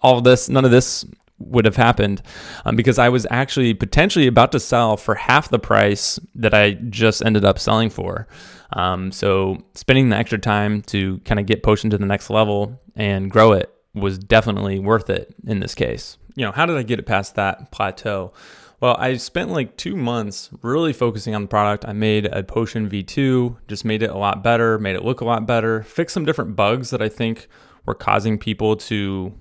all 0.00 0.20
this, 0.20 0.48
none 0.48 0.64
of 0.64 0.70
this 0.70 1.04
would 1.38 1.64
have 1.64 1.76
happened 1.76 2.22
um, 2.64 2.76
because 2.76 2.98
I 2.98 3.08
was 3.08 3.26
actually 3.30 3.74
potentially 3.74 4.28
about 4.28 4.52
to 4.52 4.60
sell 4.60 4.96
for 4.96 5.16
half 5.16 5.48
the 5.48 5.58
price 5.58 6.20
that 6.36 6.54
I 6.54 6.72
just 6.74 7.24
ended 7.24 7.44
up 7.44 7.58
selling 7.58 7.90
for. 7.90 8.28
Um, 8.74 9.10
so 9.10 9.58
spending 9.74 10.08
the 10.08 10.16
extra 10.16 10.38
time 10.38 10.82
to 10.82 11.18
kind 11.20 11.40
of 11.40 11.46
get 11.46 11.62
Potion 11.62 11.90
to 11.90 11.98
the 11.98 12.06
next 12.06 12.30
level 12.30 12.80
and 12.94 13.30
grow 13.30 13.52
it 13.52 13.74
was 13.94 14.18
definitely 14.18 14.78
worth 14.78 15.10
it 15.10 15.34
in 15.46 15.60
this 15.60 15.74
case. 15.74 16.16
You 16.36 16.46
know, 16.46 16.52
how 16.52 16.64
did 16.64 16.76
I 16.76 16.82
get 16.82 16.98
it 16.98 17.06
past 17.06 17.34
that 17.34 17.72
plateau? 17.72 18.32
Well, 18.82 18.96
I 18.98 19.16
spent 19.16 19.50
like 19.50 19.76
two 19.76 19.94
months 19.94 20.50
really 20.60 20.92
focusing 20.92 21.36
on 21.36 21.42
the 21.42 21.48
product. 21.48 21.84
I 21.86 21.92
made 21.92 22.26
a 22.26 22.42
Potion 22.42 22.90
V2, 22.90 23.58
just 23.68 23.84
made 23.84 24.02
it 24.02 24.10
a 24.10 24.18
lot 24.18 24.42
better, 24.42 24.76
made 24.76 24.96
it 24.96 25.04
look 25.04 25.20
a 25.20 25.24
lot 25.24 25.46
better, 25.46 25.84
fixed 25.84 26.12
some 26.14 26.24
different 26.24 26.56
bugs 26.56 26.90
that 26.90 27.00
I 27.00 27.08
think 27.08 27.46
were 27.86 27.94
causing 27.94 28.38
people 28.38 28.74
to 28.76 29.32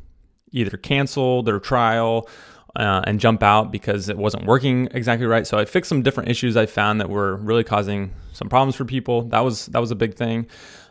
either 0.52 0.78
cancel 0.78 1.42
their 1.42 1.60
trial 1.60 2.30
uh, 2.76 3.02
and 3.08 3.20
jump 3.20 3.42
out 3.42 3.72
because 3.72 4.10
it 4.10 4.18
wasn't 4.18 4.46
working 4.46 4.88
exactly 4.92 5.26
right. 5.26 5.48
So 5.48 5.58
I 5.58 5.66
fixed 5.66 5.90
some 5.90 6.04
different 6.04 6.30
issues 6.30 6.56
I 6.56 6.68
found 6.68 7.02
that 7.02 7.10
were 7.10 7.38
really 7.38 7.64
causing 7.64 8.14
some 8.34 8.48
problems 8.48 8.76
for 8.76 8.86
people. 8.86 9.24
That 9.24 9.40
was 9.40 9.66
that 9.68 9.80
was 9.80 9.90
a 9.90 9.96
big 9.96 10.14
thing. 10.14 10.46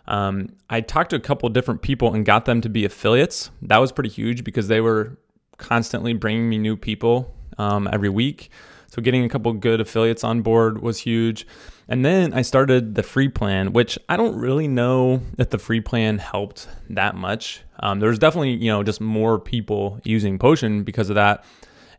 Um, 0.09 0.49
I 0.69 0.81
talked 0.81 1.11
to 1.11 1.17
a 1.17 1.21
couple 1.21 1.49
different 1.51 1.83
people 1.83 2.13
and 2.13 2.27
got 2.27 2.47
them 2.47 2.63
to 2.63 2.69
be 2.69 2.85
affiliates. 2.85 3.53
That 3.63 3.79
was 3.79 3.93
pretty 3.93 4.11
huge 4.11 4.43
because 4.43 4.67
they 4.67 4.81
were 4.81 5.17
constantly 5.57 6.15
bringing 6.15 6.49
me 6.49 6.59
new 6.59 6.77
people 6.77 7.33
um, 7.61 7.89
every 7.93 8.09
week. 8.09 8.51
So 8.89 9.01
getting 9.03 9.25
a 9.25 9.29
couple 9.29 9.53
good 9.53 9.81
affiliates 9.81 10.25
on 10.25 10.43
board 10.43 10.83
was 10.83 10.99
huge. 10.99 11.47
And 11.89 12.05
then 12.05 12.33
I 12.33 12.43
started 12.43 12.95
the 12.95 13.03
free 13.03 13.29
plan, 13.29 13.73
which 13.73 13.99
I 14.09 14.17
don't 14.17 14.37
really 14.37 14.67
know 14.67 15.21
if 15.39 15.51
the 15.51 15.59
free 15.59 15.81
plan 15.81 16.19
helped 16.19 16.69
that 16.89 17.15
much. 17.15 17.63
Um, 17.81 18.01
there's 18.01 18.19
definitely, 18.19 18.53
you 18.55 18.71
know, 18.71 18.83
just 18.83 19.01
more 19.01 19.39
people 19.39 20.01
using 20.05 20.39
Potion 20.39 20.83
because 20.83 21.09
of 21.11 21.17
that. 21.17 21.45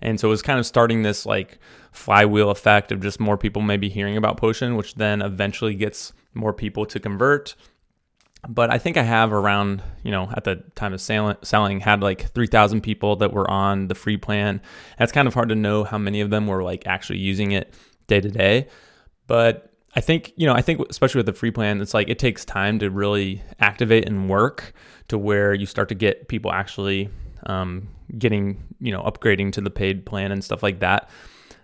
And 0.01 0.19
so 0.19 0.27
it 0.27 0.31
was 0.31 0.41
kind 0.41 0.59
of 0.59 0.65
starting 0.65 1.03
this 1.03 1.25
like 1.25 1.59
flywheel 1.91 2.49
effect 2.49 2.91
of 2.91 3.01
just 3.01 3.19
more 3.19 3.37
people 3.37 3.61
maybe 3.61 3.87
hearing 3.87 4.17
about 4.17 4.37
Potion, 4.37 4.75
which 4.75 4.95
then 4.95 5.21
eventually 5.21 5.75
gets 5.75 6.13
more 6.33 6.53
people 6.53 6.85
to 6.85 6.99
convert 6.99 7.55
but 8.47 8.71
I 8.71 8.77
think 8.77 8.97
I 8.97 9.03
have 9.03 9.31
around, 9.31 9.83
you 10.03 10.11
know, 10.11 10.31
at 10.35 10.43
the 10.43 10.63
time 10.75 10.93
of 10.93 11.01
selling, 11.01 11.79
had 11.79 12.01
like 12.01 12.31
3,000 12.33 12.81
people 12.81 13.15
that 13.17 13.33
were 13.33 13.49
on 13.49 13.87
the 13.87 13.95
free 13.95 14.17
plan. 14.17 14.61
That's 14.97 15.11
kind 15.11 15.27
of 15.27 15.33
hard 15.33 15.49
to 15.49 15.55
know 15.55 15.83
how 15.83 15.97
many 15.97 16.21
of 16.21 16.31
them 16.31 16.47
were 16.47 16.63
like 16.63 16.87
actually 16.87 17.19
using 17.19 17.51
it 17.51 17.73
day 18.07 18.19
to 18.19 18.29
day. 18.29 18.67
But 19.27 19.71
I 19.95 20.01
think, 20.01 20.33
you 20.37 20.47
know, 20.47 20.53
I 20.53 20.61
think 20.61 20.81
especially 20.89 21.19
with 21.19 21.27
the 21.27 21.33
free 21.33 21.51
plan, 21.51 21.81
it's 21.81 21.93
like 21.93 22.09
it 22.09 22.17
takes 22.17 22.43
time 22.43 22.79
to 22.79 22.89
really 22.89 23.43
activate 23.59 24.07
and 24.07 24.27
work 24.27 24.73
to 25.09 25.17
where 25.17 25.53
you 25.53 25.65
start 25.65 25.89
to 25.89 25.95
get 25.95 26.27
people 26.27 26.51
actually 26.51 27.09
um, 27.45 27.89
getting, 28.17 28.63
you 28.79 28.91
know, 28.91 29.03
upgrading 29.03 29.51
to 29.53 29.61
the 29.61 29.69
paid 29.69 30.05
plan 30.05 30.31
and 30.31 30.43
stuff 30.43 30.63
like 30.63 30.79
that. 30.79 31.09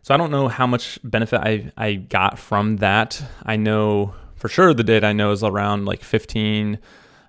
So 0.04 0.14
I 0.14 0.18
don't 0.18 0.32
know 0.32 0.48
how 0.48 0.68
much 0.68 1.00
benefit 1.04 1.42
I, 1.42 1.72
I 1.76 1.96
got 1.96 2.38
from 2.38 2.78
that. 2.78 3.22
I 3.46 3.56
know 3.56 4.14
for 4.38 4.48
sure 4.48 4.74
the 4.74 4.84
data 4.84 5.08
I 5.08 5.14
know 5.14 5.32
is 5.32 5.44
around 5.44 5.86
like 5.86 6.04
15 6.04 6.80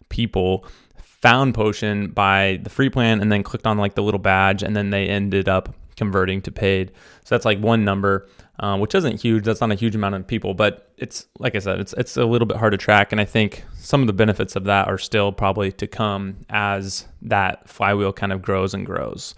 people 0.08 0.64
found 1.02 1.54
Potion 1.54 2.10
by 2.10 2.60
the 2.62 2.70
free 2.70 2.88
plan 2.88 3.20
and 3.20 3.32
then 3.32 3.42
clicked 3.42 3.66
on 3.66 3.76
like 3.78 3.94
the 3.94 4.02
little 4.02 4.20
badge 4.20 4.62
and 4.62 4.76
then 4.76 4.90
they 4.90 5.08
ended 5.08 5.48
up 5.48 5.74
converting 5.96 6.40
to 6.42 6.52
paid. 6.52 6.92
So 7.24 7.34
that's 7.34 7.44
like 7.44 7.58
one 7.58 7.84
number, 7.84 8.28
uh, 8.60 8.78
which 8.78 8.94
isn't 8.94 9.20
huge. 9.20 9.44
That's 9.44 9.60
not 9.60 9.72
a 9.72 9.74
huge 9.74 9.96
amount 9.96 10.14
of 10.14 10.26
people, 10.26 10.54
but 10.54 10.92
it's 10.96 11.26
like 11.38 11.56
I 11.56 11.58
said, 11.58 11.80
it's 11.80 11.92
it's 11.98 12.16
a 12.16 12.24
little 12.24 12.46
bit 12.46 12.56
hard 12.56 12.72
to 12.72 12.78
track. 12.78 13.10
And 13.12 13.20
I 13.20 13.24
think 13.24 13.64
some 13.76 14.00
of 14.00 14.06
the 14.06 14.12
benefits 14.12 14.54
of 14.56 14.64
that 14.64 14.86
are 14.86 14.96
still 14.96 15.32
probably 15.32 15.72
to 15.72 15.86
come 15.86 16.46
as 16.48 17.06
that 17.22 17.68
flywheel 17.68 18.12
kind 18.12 18.32
of 18.32 18.40
grows 18.40 18.72
and 18.72 18.86
grows. 18.86 19.34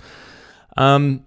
Um, 0.76 1.26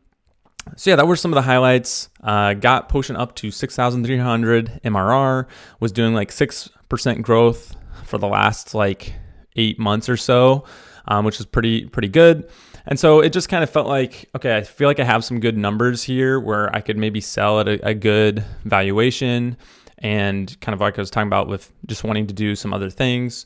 so 0.75 0.89
yeah, 0.89 0.95
that 0.95 1.07
were 1.07 1.15
some 1.15 1.31
of 1.31 1.35
the 1.35 1.41
highlights. 1.41 2.09
Uh, 2.21 2.53
got 2.53 2.89
Potion 2.89 3.15
up 3.15 3.35
to 3.35 3.51
6,300 3.51 4.81
MRR. 4.83 5.45
Was 5.79 5.91
doing 5.91 6.13
like 6.13 6.31
six 6.31 6.69
percent 6.89 7.21
growth 7.21 7.75
for 8.05 8.17
the 8.17 8.27
last 8.27 8.73
like 8.73 9.13
eight 9.55 9.79
months 9.79 10.09
or 10.09 10.17
so, 10.17 10.65
um, 11.07 11.25
which 11.25 11.39
is 11.39 11.45
pretty 11.45 11.85
pretty 11.85 12.07
good. 12.07 12.49
And 12.85 12.99
so 12.99 13.21
it 13.21 13.31
just 13.31 13.49
kind 13.49 13.63
of 13.63 13.69
felt 13.69 13.87
like 13.87 14.29
okay, 14.35 14.55
I 14.55 14.61
feel 14.61 14.87
like 14.87 14.99
I 14.99 15.03
have 15.03 15.23
some 15.23 15.39
good 15.39 15.57
numbers 15.57 16.03
here 16.03 16.39
where 16.39 16.73
I 16.75 16.81
could 16.81 16.97
maybe 16.97 17.21
sell 17.21 17.59
at 17.59 17.67
a, 17.67 17.87
a 17.87 17.93
good 17.93 18.43
valuation, 18.65 19.57
and 19.99 20.59
kind 20.61 20.73
of 20.73 20.81
like 20.81 20.97
I 20.97 21.01
was 21.01 21.09
talking 21.09 21.27
about 21.27 21.47
with 21.47 21.71
just 21.87 22.03
wanting 22.03 22.27
to 22.27 22.33
do 22.33 22.55
some 22.55 22.73
other 22.73 22.89
things. 22.89 23.45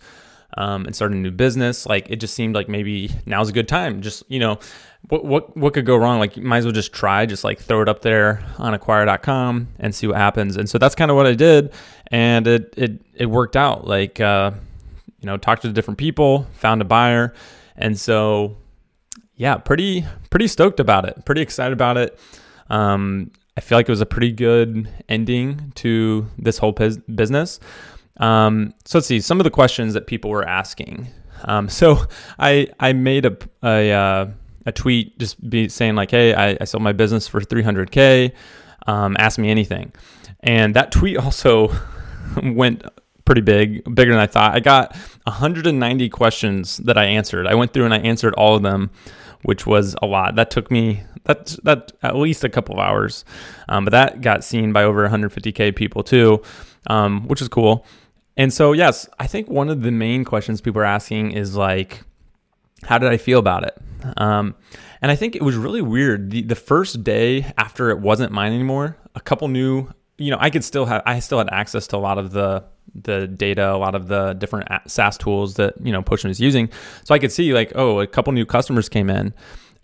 Um, 0.55 0.85
and 0.85 0.95
start 0.95 1.11
a 1.11 1.15
new 1.15 1.29
business. 1.29 1.85
Like 1.85 2.09
it 2.09 2.15
just 2.15 2.33
seemed 2.33 2.55
like 2.55 2.69
maybe 2.69 3.11
now's 3.25 3.49
a 3.49 3.51
good 3.51 3.67
time. 3.67 4.01
Just 4.01 4.23
you 4.29 4.39
know, 4.39 4.59
what 5.09 5.25
what 5.25 5.57
what 5.57 5.73
could 5.73 5.85
go 5.85 5.97
wrong? 5.97 6.19
Like 6.19 6.37
you 6.37 6.43
might 6.43 6.59
as 6.59 6.65
well 6.65 6.73
just 6.73 6.93
try, 6.93 7.25
just 7.25 7.43
like 7.43 7.59
throw 7.59 7.81
it 7.81 7.89
up 7.89 8.01
there 8.01 8.43
on 8.57 8.73
acquire.com 8.73 9.67
and 9.79 9.93
see 9.93 10.07
what 10.07 10.15
happens. 10.15 10.55
And 10.55 10.69
so 10.69 10.77
that's 10.77 10.95
kind 10.95 11.11
of 11.11 11.17
what 11.17 11.27
I 11.27 11.33
did, 11.33 11.73
and 12.11 12.47
it 12.47 12.73
it 12.77 13.01
it 13.13 13.25
worked 13.27 13.55
out. 13.55 13.85
Like 13.85 14.19
uh, 14.19 14.51
you 15.19 15.25
know, 15.25 15.37
talked 15.37 15.63
to 15.63 15.71
different 15.71 15.97
people, 15.97 16.47
found 16.53 16.81
a 16.81 16.85
buyer, 16.85 17.33
and 17.75 17.99
so 17.99 18.57
yeah, 19.35 19.57
pretty 19.57 20.05
pretty 20.29 20.47
stoked 20.47 20.79
about 20.79 21.05
it. 21.05 21.25
Pretty 21.25 21.41
excited 21.41 21.73
about 21.73 21.97
it. 21.97 22.19
Um, 22.69 23.31
I 23.55 23.61
feel 23.61 23.77
like 23.77 23.87
it 23.87 23.91
was 23.91 24.01
a 24.01 24.05
pretty 24.05 24.31
good 24.31 24.87
ending 25.09 25.71
to 25.75 26.27
this 26.37 26.57
whole 26.57 26.73
business. 26.73 27.59
Um, 28.19 28.73
so 28.85 28.97
let's 28.97 29.07
see 29.07 29.19
some 29.21 29.39
of 29.39 29.43
the 29.43 29.51
questions 29.51 29.93
that 29.93 30.07
people 30.07 30.29
were 30.29 30.47
asking. 30.47 31.07
Um, 31.43 31.69
so 31.79 32.05
I 32.39 32.67
I 32.79 32.93
made 32.93 33.25
a 33.25 33.37
a 33.63 33.91
uh, 33.91 34.27
a 34.65 34.71
tweet 34.71 35.17
just 35.19 35.49
be 35.49 35.69
saying 35.69 35.95
like, 35.95 36.11
"Hey, 36.11 36.33
I, 36.33 36.57
I 36.59 36.65
sold 36.65 36.83
my 36.83 36.93
business 36.93 37.27
for 37.27 37.41
300k. 37.41 38.31
Um, 38.87 39.15
ask 39.19 39.37
me 39.39 39.49
anything," 39.49 39.91
and 40.41 40.75
that 40.75 40.91
tweet 40.91 41.17
also 41.23 41.71
went 42.43 42.83
pretty 43.27 43.41
big, 43.41 43.83
bigger 43.93 44.11
than 44.11 44.21
I 44.21 44.27
thought. 44.27 44.55
I 44.55 44.61
got 44.61 44.95
190 45.25 46.09
questions 46.09 46.77
that 46.77 46.97
I 46.97 47.05
answered. 47.05 47.45
I 47.45 47.55
went 47.55 47.73
through 47.73 47.83
and 47.83 47.93
I 47.93 47.97
answered 47.97 48.33
all 48.35 48.55
of 48.55 48.63
them, 48.63 48.89
which 49.43 49.67
was 49.67 49.95
a 50.01 50.05
lot. 50.07 50.35
That 50.35 50.49
took 50.49 50.71
me 50.71 51.03
that 51.25 51.57
that 51.63 51.91
at 52.01 52.15
least 52.15 52.43
a 52.43 52.49
couple 52.49 52.75
of 52.75 52.79
hours, 52.79 53.25
um, 53.69 53.85
but 53.85 53.91
that 53.91 54.21
got 54.21 54.43
seen 54.43 54.73
by 54.73 54.83
over 54.83 55.07
150k 55.07 55.75
people 55.75 56.03
too, 56.03 56.41
um, 56.87 57.27
which 57.27 57.41
is 57.41 57.49
cool. 57.49 57.85
And 58.37 58.53
so 58.53 58.71
yes, 58.71 59.09
I 59.19 59.27
think 59.27 59.49
one 59.49 59.69
of 59.69 59.81
the 59.81 59.91
main 59.91 60.23
questions 60.23 60.61
people 60.61 60.81
are 60.81 60.85
asking 60.85 61.31
is 61.31 61.55
like, 61.55 62.03
how 62.83 62.97
did 62.97 63.11
I 63.11 63.17
feel 63.17 63.39
about 63.39 63.63
it? 63.63 63.77
Um, 64.17 64.55
and 65.01 65.11
I 65.11 65.15
think 65.15 65.35
it 65.35 65.41
was 65.41 65.55
really 65.55 65.81
weird. 65.81 66.29
The, 66.29 66.43
the 66.43 66.55
first 66.55 67.03
day 67.03 67.51
after 67.57 67.89
it 67.89 67.99
wasn't 67.99 68.31
mine 68.31 68.53
anymore, 68.53 68.97
a 69.15 69.19
couple 69.19 69.47
new, 69.47 69.89
you 70.17 70.31
know, 70.31 70.37
I 70.39 70.49
could 70.49 70.63
still 70.63 70.85
have, 70.85 71.01
I 71.05 71.19
still 71.19 71.39
had 71.39 71.49
access 71.51 71.87
to 71.87 71.97
a 71.97 71.99
lot 71.99 72.17
of 72.17 72.31
the 72.31 72.63
the 72.95 73.27
data, 73.27 73.73
a 73.73 73.77
lot 73.77 73.95
of 73.95 74.07
the 74.07 74.33
different 74.33 74.67
SaaS 74.87 75.17
tools 75.17 75.55
that 75.55 75.75
you 75.83 75.91
know 75.91 76.01
Potion 76.01 76.29
is 76.29 76.39
using. 76.39 76.69
So 77.03 77.13
I 77.13 77.19
could 77.19 77.31
see 77.31 77.53
like, 77.53 77.71
oh, 77.75 77.99
a 77.99 78.07
couple 78.07 78.33
new 78.33 78.45
customers 78.45 78.89
came 78.89 79.09
in, 79.09 79.33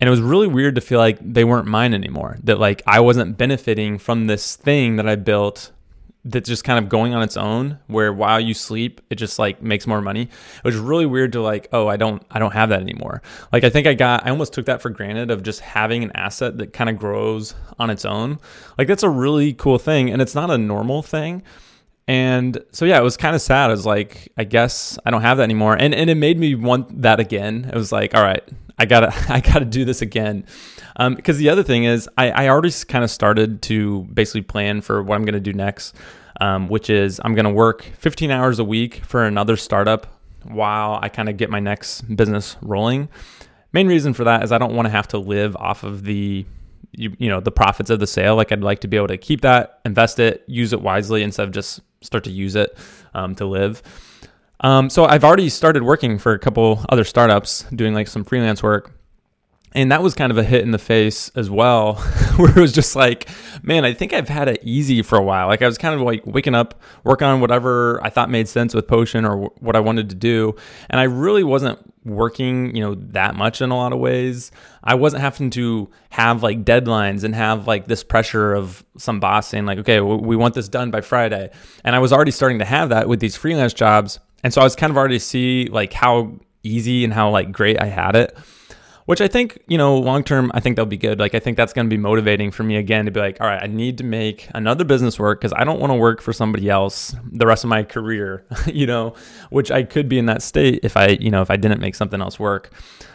and 0.00 0.08
it 0.08 0.10
was 0.10 0.20
really 0.20 0.48
weird 0.48 0.74
to 0.76 0.80
feel 0.80 0.98
like 0.98 1.18
they 1.20 1.44
weren't 1.44 1.66
mine 1.66 1.94
anymore. 1.94 2.38
That 2.44 2.58
like 2.58 2.82
I 2.86 3.00
wasn't 3.00 3.36
benefiting 3.36 3.98
from 3.98 4.26
this 4.26 4.56
thing 4.56 4.96
that 4.96 5.08
I 5.08 5.16
built 5.16 5.70
that's 6.24 6.48
just 6.48 6.64
kind 6.64 6.82
of 6.82 6.88
going 6.88 7.14
on 7.14 7.22
its 7.22 7.36
own 7.36 7.78
where 7.86 8.12
while 8.12 8.40
you 8.40 8.54
sleep 8.54 9.00
it 9.10 9.16
just 9.16 9.38
like 9.38 9.62
makes 9.62 9.86
more 9.86 10.00
money. 10.00 10.22
It 10.22 10.64
was 10.64 10.76
really 10.76 11.06
weird 11.06 11.32
to 11.32 11.42
like 11.42 11.68
oh 11.72 11.86
i 11.86 11.96
don't 11.96 12.22
i 12.30 12.38
don't 12.38 12.52
have 12.52 12.70
that 12.70 12.80
anymore. 12.80 13.22
Like 13.52 13.64
i 13.64 13.70
think 13.70 13.86
i 13.86 13.94
got 13.94 14.26
i 14.26 14.30
almost 14.30 14.52
took 14.52 14.66
that 14.66 14.80
for 14.80 14.90
granted 14.90 15.30
of 15.30 15.42
just 15.42 15.60
having 15.60 16.02
an 16.02 16.12
asset 16.14 16.58
that 16.58 16.72
kind 16.72 16.88
of 16.88 16.98
grows 16.98 17.54
on 17.78 17.90
its 17.90 18.04
own. 18.04 18.38
Like 18.78 18.88
that's 18.88 19.02
a 19.02 19.10
really 19.10 19.52
cool 19.52 19.78
thing 19.78 20.10
and 20.10 20.22
it's 20.22 20.34
not 20.34 20.50
a 20.50 20.58
normal 20.58 21.02
thing. 21.02 21.42
And 22.08 22.62
so 22.72 22.84
yeah 22.84 22.98
it 22.98 23.02
was 23.02 23.16
kind 23.16 23.36
of 23.36 23.42
sad. 23.42 23.68
I 23.70 23.72
was 23.72 23.86
like 23.86 24.32
i 24.38 24.44
guess 24.44 24.98
i 25.04 25.10
don't 25.10 25.22
have 25.22 25.36
that 25.36 25.44
anymore. 25.44 25.76
And 25.78 25.94
and 25.94 26.08
it 26.08 26.16
made 26.16 26.38
me 26.38 26.54
want 26.54 27.02
that 27.02 27.20
again. 27.20 27.70
It 27.70 27.76
was 27.76 27.92
like 27.92 28.14
all 28.14 28.22
right 28.22 28.42
i 28.78 28.86
gotta 28.86 29.12
i 29.28 29.40
gotta 29.40 29.64
do 29.64 29.84
this 29.84 30.02
again 30.02 30.44
um, 30.96 31.14
because 31.14 31.38
the 31.38 31.48
other 31.48 31.62
thing 31.62 31.84
is, 31.84 32.08
I, 32.16 32.30
I 32.30 32.48
already 32.48 32.72
kind 32.88 33.04
of 33.04 33.10
started 33.10 33.62
to 33.62 34.02
basically 34.04 34.42
plan 34.42 34.80
for 34.80 35.02
what 35.02 35.16
I'm 35.16 35.24
going 35.24 35.34
to 35.34 35.40
do 35.40 35.52
next, 35.52 35.94
um, 36.40 36.68
which 36.68 36.90
is 36.90 37.20
I'm 37.24 37.34
going 37.34 37.46
to 37.46 37.50
work 37.50 37.82
15 37.98 38.30
hours 38.30 38.58
a 38.58 38.64
week 38.64 39.02
for 39.04 39.24
another 39.24 39.56
startup 39.56 40.06
while 40.44 40.98
I 41.02 41.08
kind 41.08 41.28
of 41.28 41.36
get 41.36 41.50
my 41.50 41.60
next 41.60 42.02
business 42.02 42.56
rolling. 42.60 43.08
Main 43.72 43.88
reason 43.88 44.14
for 44.14 44.24
that 44.24 44.44
is 44.44 44.52
I 44.52 44.58
don't 44.58 44.74
want 44.74 44.86
to 44.86 44.90
have 44.90 45.08
to 45.08 45.18
live 45.18 45.56
off 45.56 45.82
of 45.82 46.04
the 46.04 46.46
you, 46.96 47.12
you 47.18 47.28
know 47.28 47.40
the 47.40 47.50
profits 47.50 47.90
of 47.90 47.98
the 47.98 48.06
sale. 48.06 48.36
Like 48.36 48.52
I'd 48.52 48.60
like 48.60 48.80
to 48.80 48.88
be 48.88 48.96
able 48.96 49.08
to 49.08 49.18
keep 49.18 49.40
that, 49.40 49.80
invest 49.84 50.20
it, 50.20 50.44
use 50.46 50.72
it 50.72 50.80
wisely 50.80 51.22
instead 51.22 51.48
of 51.48 51.52
just 51.52 51.80
start 52.02 52.22
to 52.24 52.30
use 52.30 52.54
it 52.54 52.76
um, 53.14 53.34
to 53.34 53.46
live. 53.46 53.82
Um, 54.60 54.88
so 54.88 55.04
I've 55.04 55.24
already 55.24 55.48
started 55.48 55.82
working 55.82 56.18
for 56.18 56.32
a 56.32 56.38
couple 56.38 56.84
other 56.88 57.02
startups, 57.02 57.64
doing 57.74 57.94
like 57.94 58.06
some 58.06 58.22
freelance 58.22 58.62
work 58.62 58.92
and 59.74 59.90
that 59.90 60.02
was 60.02 60.14
kind 60.14 60.30
of 60.30 60.38
a 60.38 60.44
hit 60.44 60.62
in 60.62 60.70
the 60.70 60.78
face 60.78 61.30
as 61.34 61.50
well 61.50 61.94
where 62.36 62.50
it 62.50 62.60
was 62.60 62.72
just 62.72 62.94
like 62.94 63.28
man 63.62 63.84
i 63.84 63.92
think 63.92 64.12
i've 64.12 64.28
had 64.28 64.48
it 64.48 64.60
easy 64.62 65.02
for 65.02 65.18
a 65.18 65.22
while. 65.22 65.48
Like 65.48 65.62
i 65.62 65.66
was 65.66 65.78
kind 65.78 65.94
of 65.94 66.00
like 66.00 66.24
waking 66.26 66.54
up 66.54 66.80
working 67.02 67.26
on 67.26 67.40
whatever 67.40 68.02
i 68.02 68.10
thought 68.10 68.30
made 68.30 68.48
sense 68.48 68.74
with 68.74 68.86
potion 68.86 69.24
or 69.24 69.48
what 69.58 69.76
i 69.76 69.80
wanted 69.80 70.08
to 70.10 70.14
do. 70.14 70.54
And 70.90 71.00
i 71.00 71.04
really 71.04 71.44
wasn't 71.44 71.78
working 72.04 72.76
you 72.76 72.82
know 72.82 72.94
that 72.96 73.34
much 73.34 73.62
in 73.62 73.70
a 73.70 73.76
lot 73.76 73.92
of 73.92 73.98
ways. 73.98 74.52
I 74.82 74.94
wasn't 74.94 75.22
having 75.22 75.50
to 75.50 75.90
have 76.10 76.42
like 76.42 76.64
deadlines 76.64 77.24
and 77.24 77.34
have 77.34 77.66
like 77.66 77.86
this 77.86 78.04
pressure 78.04 78.52
of 78.54 78.84
some 78.98 79.20
boss 79.20 79.48
saying 79.48 79.66
like 79.66 79.78
okay 79.78 80.00
we 80.00 80.36
want 80.36 80.54
this 80.54 80.68
done 80.68 80.90
by 80.90 81.00
friday. 81.00 81.50
And 81.82 81.96
i 81.96 81.98
was 81.98 82.12
already 82.12 82.30
starting 82.30 82.58
to 82.60 82.64
have 82.64 82.90
that 82.90 83.08
with 83.08 83.20
these 83.20 83.36
freelance 83.36 83.74
jobs. 83.74 84.20
And 84.42 84.52
so 84.52 84.60
i 84.60 84.64
was 84.64 84.76
kind 84.76 84.90
of 84.90 84.96
already 84.96 85.18
see 85.18 85.66
like 85.66 85.92
how 85.92 86.38
easy 86.62 87.04
and 87.04 87.12
how 87.12 87.30
like 87.30 87.52
great 87.52 87.80
i 87.80 87.86
had 87.86 88.16
it 88.16 88.36
which 89.06 89.20
I 89.20 89.28
think, 89.28 89.58
you 89.66 89.76
know, 89.76 89.98
long 89.98 90.24
term, 90.24 90.50
I 90.54 90.60
think 90.60 90.76
that'll 90.76 90.86
be 90.86 90.96
good. 90.96 91.18
Like, 91.18 91.34
I 91.34 91.38
think 91.38 91.56
that's 91.56 91.72
going 91.72 91.86
to 91.86 91.94
be 91.94 92.00
motivating 92.00 92.50
for 92.50 92.62
me 92.62 92.76
again 92.76 93.04
to 93.04 93.10
be 93.10 93.20
like, 93.20 93.40
all 93.40 93.46
right, 93.46 93.62
I 93.62 93.66
need 93.66 93.98
to 93.98 94.04
make 94.04 94.48
another 94.54 94.84
business 94.84 95.18
work 95.18 95.40
because 95.40 95.52
I 95.56 95.64
don't 95.64 95.80
want 95.80 95.90
to 95.90 95.96
work 95.96 96.22
for 96.22 96.32
somebody 96.32 96.70
else 96.70 97.14
the 97.30 97.46
rest 97.46 97.64
of 97.64 97.70
my 97.70 97.82
career, 97.82 98.44
you 98.66 98.86
know, 98.86 99.14
which 99.50 99.70
I 99.70 99.82
could 99.82 100.08
be 100.08 100.18
in 100.18 100.26
that 100.26 100.42
state 100.42 100.80
if 100.82 100.96
I, 100.96 101.08
you 101.20 101.30
know, 101.30 101.42
if 101.42 101.50
I 101.50 101.56
didn't 101.56 101.80
make 101.80 101.94
something 101.94 102.20
else 102.20 102.38
work. 102.38 102.70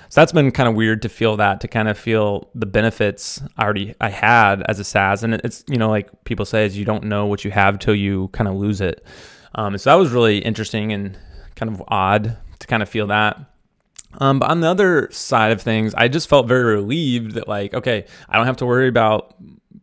So 0.09 0.21
that's 0.21 0.31
been 0.31 0.51
kind 0.51 0.67
of 0.67 0.73
weird 0.73 1.03
to 1.03 1.09
feel 1.09 1.37
that, 1.37 1.61
to 1.61 1.67
kind 1.67 1.87
of 1.87 1.97
feel 1.97 2.49
the 2.55 2.65
benefits 2.65 3.41
I 3.57 3.63
already 3.63 3.93
I 4.01 4.09
had 4.09 4.63
as 4.67 4.79
a 4.79 4.83
SaaS. 4.83 5.23
And 5.23 5.35
it's, 5.35 5.63
you 5.67 5.77
know, 5.77 5.89
like 5.89 6.23
people 6.23 6.45
say, 6.45 6.65
is 6.65 6.75
you 6.75 6.83
don't 6.83 7.03
know 7.03 7.27
what 7.27 7.45
you 7.45 7.51
have 7.51 7.77
till 7.77 7.93
you 7.93 8.29
kind 8.29 8.47
of 8.47 8.55
lose 8.55 8.81
it. 8.81 9.05
Um, 9.53 9.77
so 9.77 9.91
that 9.91 9.95
was 9.95 10.11
really 10.11 10.39
interesting 10.39 10.91
and 10.93 11.17
kind 11.55 11.71
of 11.71 11.83
odd 11.89 12.37
to 12.57 12.67
kind 12.67 12.81
of 12.81 12.89
feel 12.89 13.07
that. 13.07 13.37
Um, 14.17 14.39
but 14.39 14.49
on 14.49 14.61
the 14.61 14.67
other 14.67 15.07
side 15.11 15.51
of 15.51 15.61
things, 15.61 15.93
I 15.93 16.07
just 16.07 16.27
felt 16.27 16.47
very 16.47 16.63
relieved 16.63 17.33
that 17.33 17.47
like, 17.47 17.73
okay, 17.73 18.05
I 18.27 18.37
don't 18.37 18.47
have 18.47 18.57
to 18.57 18.65
worry 18.65 18.87
about 18.87 19.35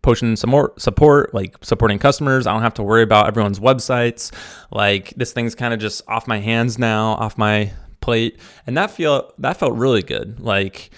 Potion 0.03 0.37
support, 0.37 0.81
support, 0.81 1.35
like 1.35 1.57
supporting 1.63 1.99
customers. 1.99 2.47
I 2.47 2.53
don't 2.53 2.63
have 2.63 2.75
to 2.75 2.83
worry 2.83 3.03
about 3.03 3.27
everyone's 3.27 3.59
websites. 3.59 4.33
Like 4.71 5.13
this 5.17 5.33
thing's 5.33 5.55
kind 5.55 5.75
of 5.75 5.81
just 5.81 6.03
off 6.07 6.29
my 6.29 6.39
hands 6.39 6.79
now, 6.79 7.13
off 7.15 7.37
my 7.37 7.73
plate, 8.01 8.39
and 8.67 8.77
that 8.77 8.91
feel 8.93 9.33
that 9.39 9.57
felt 9.57 9.75
really 9.75 10.03
good. 10.03 10.39
Like, 10.39 10.91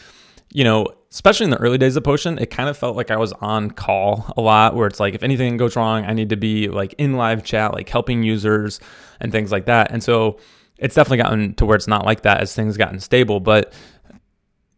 you 0.53 0.63
know, 0.63 0.89
especially 1.11 1.45
in 1.45 1.51
the 1.51 1.57
early 1.57 1.79
days 1.79 1.97
of 1.97 2.05
Potion, 2.05 2.39
it 2.39 2.51
kind 2.51 2.69
of 2.69 2.77
felt 2.77 2.97
like 2.97 3.11
I 3.11 3.17
was 3.17 3.33
on 3.35 3.71
call 3.71 4.31
a 4.37 4.43
lot, 4.43 4.75
where 4.75 4.87
it's 4.87 5.01
like 5.01 5.15
if 5.15 5.23
anything 5.23 5.57
goes 5.57 5.75
wrong, 5.75 6.05
I 6.05 6.13
need 6.13 6.29
to 6.29 6.37
be 6.37 6.69
like 6.69 6.95
in 6.99 7.15
live 7.15 7.45
chat, 7.45 7.73
like 7.73 7.89
helping 7.89 8.23
users 8.23 8.79
and 9.21 9.33
things 9.33 9.51
like 9.51 9.67
that. 9.67 9.91
And 9.91 10.03
so 10.03 10.39
it's 10.79 10.95
definitely 10.95 11.19
gotten 11.19 11.55
to 11.55 11.67
where 11.67 11.77
it's 11.77 11.89
not 11.89 12.05
like 12.05 12.23
that 12.23 12.41
as 12.41 12.55
things 12.55 12.77
gotten 12.77 13.01
stable, 13.01 13.41
but 13.41 13.73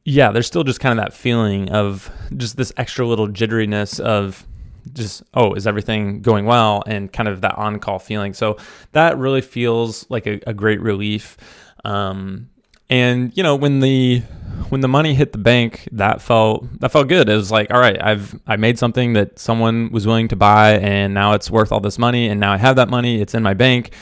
yeah, 0.04 0.32
there's 0.32 0.46
still 0.46 0.64
just 0.64 0.80
kind 0.80 0.98
of 0.98 1.04
that 1.04 1.12
feeling 1.12 1.70
of 1.70 2.10
just 2.36 2.56
this 2.56 2.72
extra 2.76 3.06
little 3.06 3.28
jitteriness 3.28 4.00
of 4.00 4.46
just 4.94 5.22
oh 5.34 5.52
is 5.54 5.66
everything 5.66 6.22
going 6.22 6.46
well? 6.46 6.82
And 6.86 7.12
kind 7.12 7.28
of 7.28 7.42
that 7.42 7.56
on 7.56 7.78
call 7.78 7.98
feeling. 7.98 8.32
So 8.32 8.56
that 8.92 9.18
really 9.18 9.42
feels 9.42 10.06
like 10.08 10.26
a, 10.26 10.40
a 10.46 10.54
great 10.54 10.80
relief. 10.80 11.36
Um, 11.84 12.48
and 12.88 13.36
you 13.36 13.42
know 13.42 13.54
when 13.54 13.80
the 13.80 14.22
when 14.70 14.80
the 14.80 14.88
money 14.88 15.14
hit 15.14 15.32
the 15.32 15.38
bank 15.38 15.88
that 15.92 16.20
felt 16.22 16.66
that 16.80 16.90
felt 16.90 17.08
good. 17.08 17.28
It 17.28 17.36
was 17.36 17.50
like 17.50 17.70
all 17.70 17.78
right 17.78 18.02
i've 18.02 18.38
i 18.46 18.56
made 18.56 18.78
something 18.78 19.12
that 19.12 19.38
someone 19.38 19.92
was 19.92 20.06
willing 20.06 20.28
to 20.28 20.36
buy 20.36 20.72
and 20.78 21.14
now 21.14 21.34
it's 21.34 21.50
worth 21.50 21.72
all 21.72 21.80
this 21.80 21.98
money 21.98 22.28
and 22.28 22.40
now 22.40 22.52
i 22.52 22.56
have 22.56 22.76
that 22.76 22.88
money. 22.88 23.20
It's 23.20 23.34
in 23.34 23.42
my 23.42 23.54
bank 23.54 23.92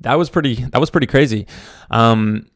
that 0.00 0.14
was 0.14 0.30
pretty 0.30 0.54
that 0.56 0.80
was 0.80 0.90
pretty 0.90 1.06
crazy. 1.06 1.46
Um, 1.90 2.46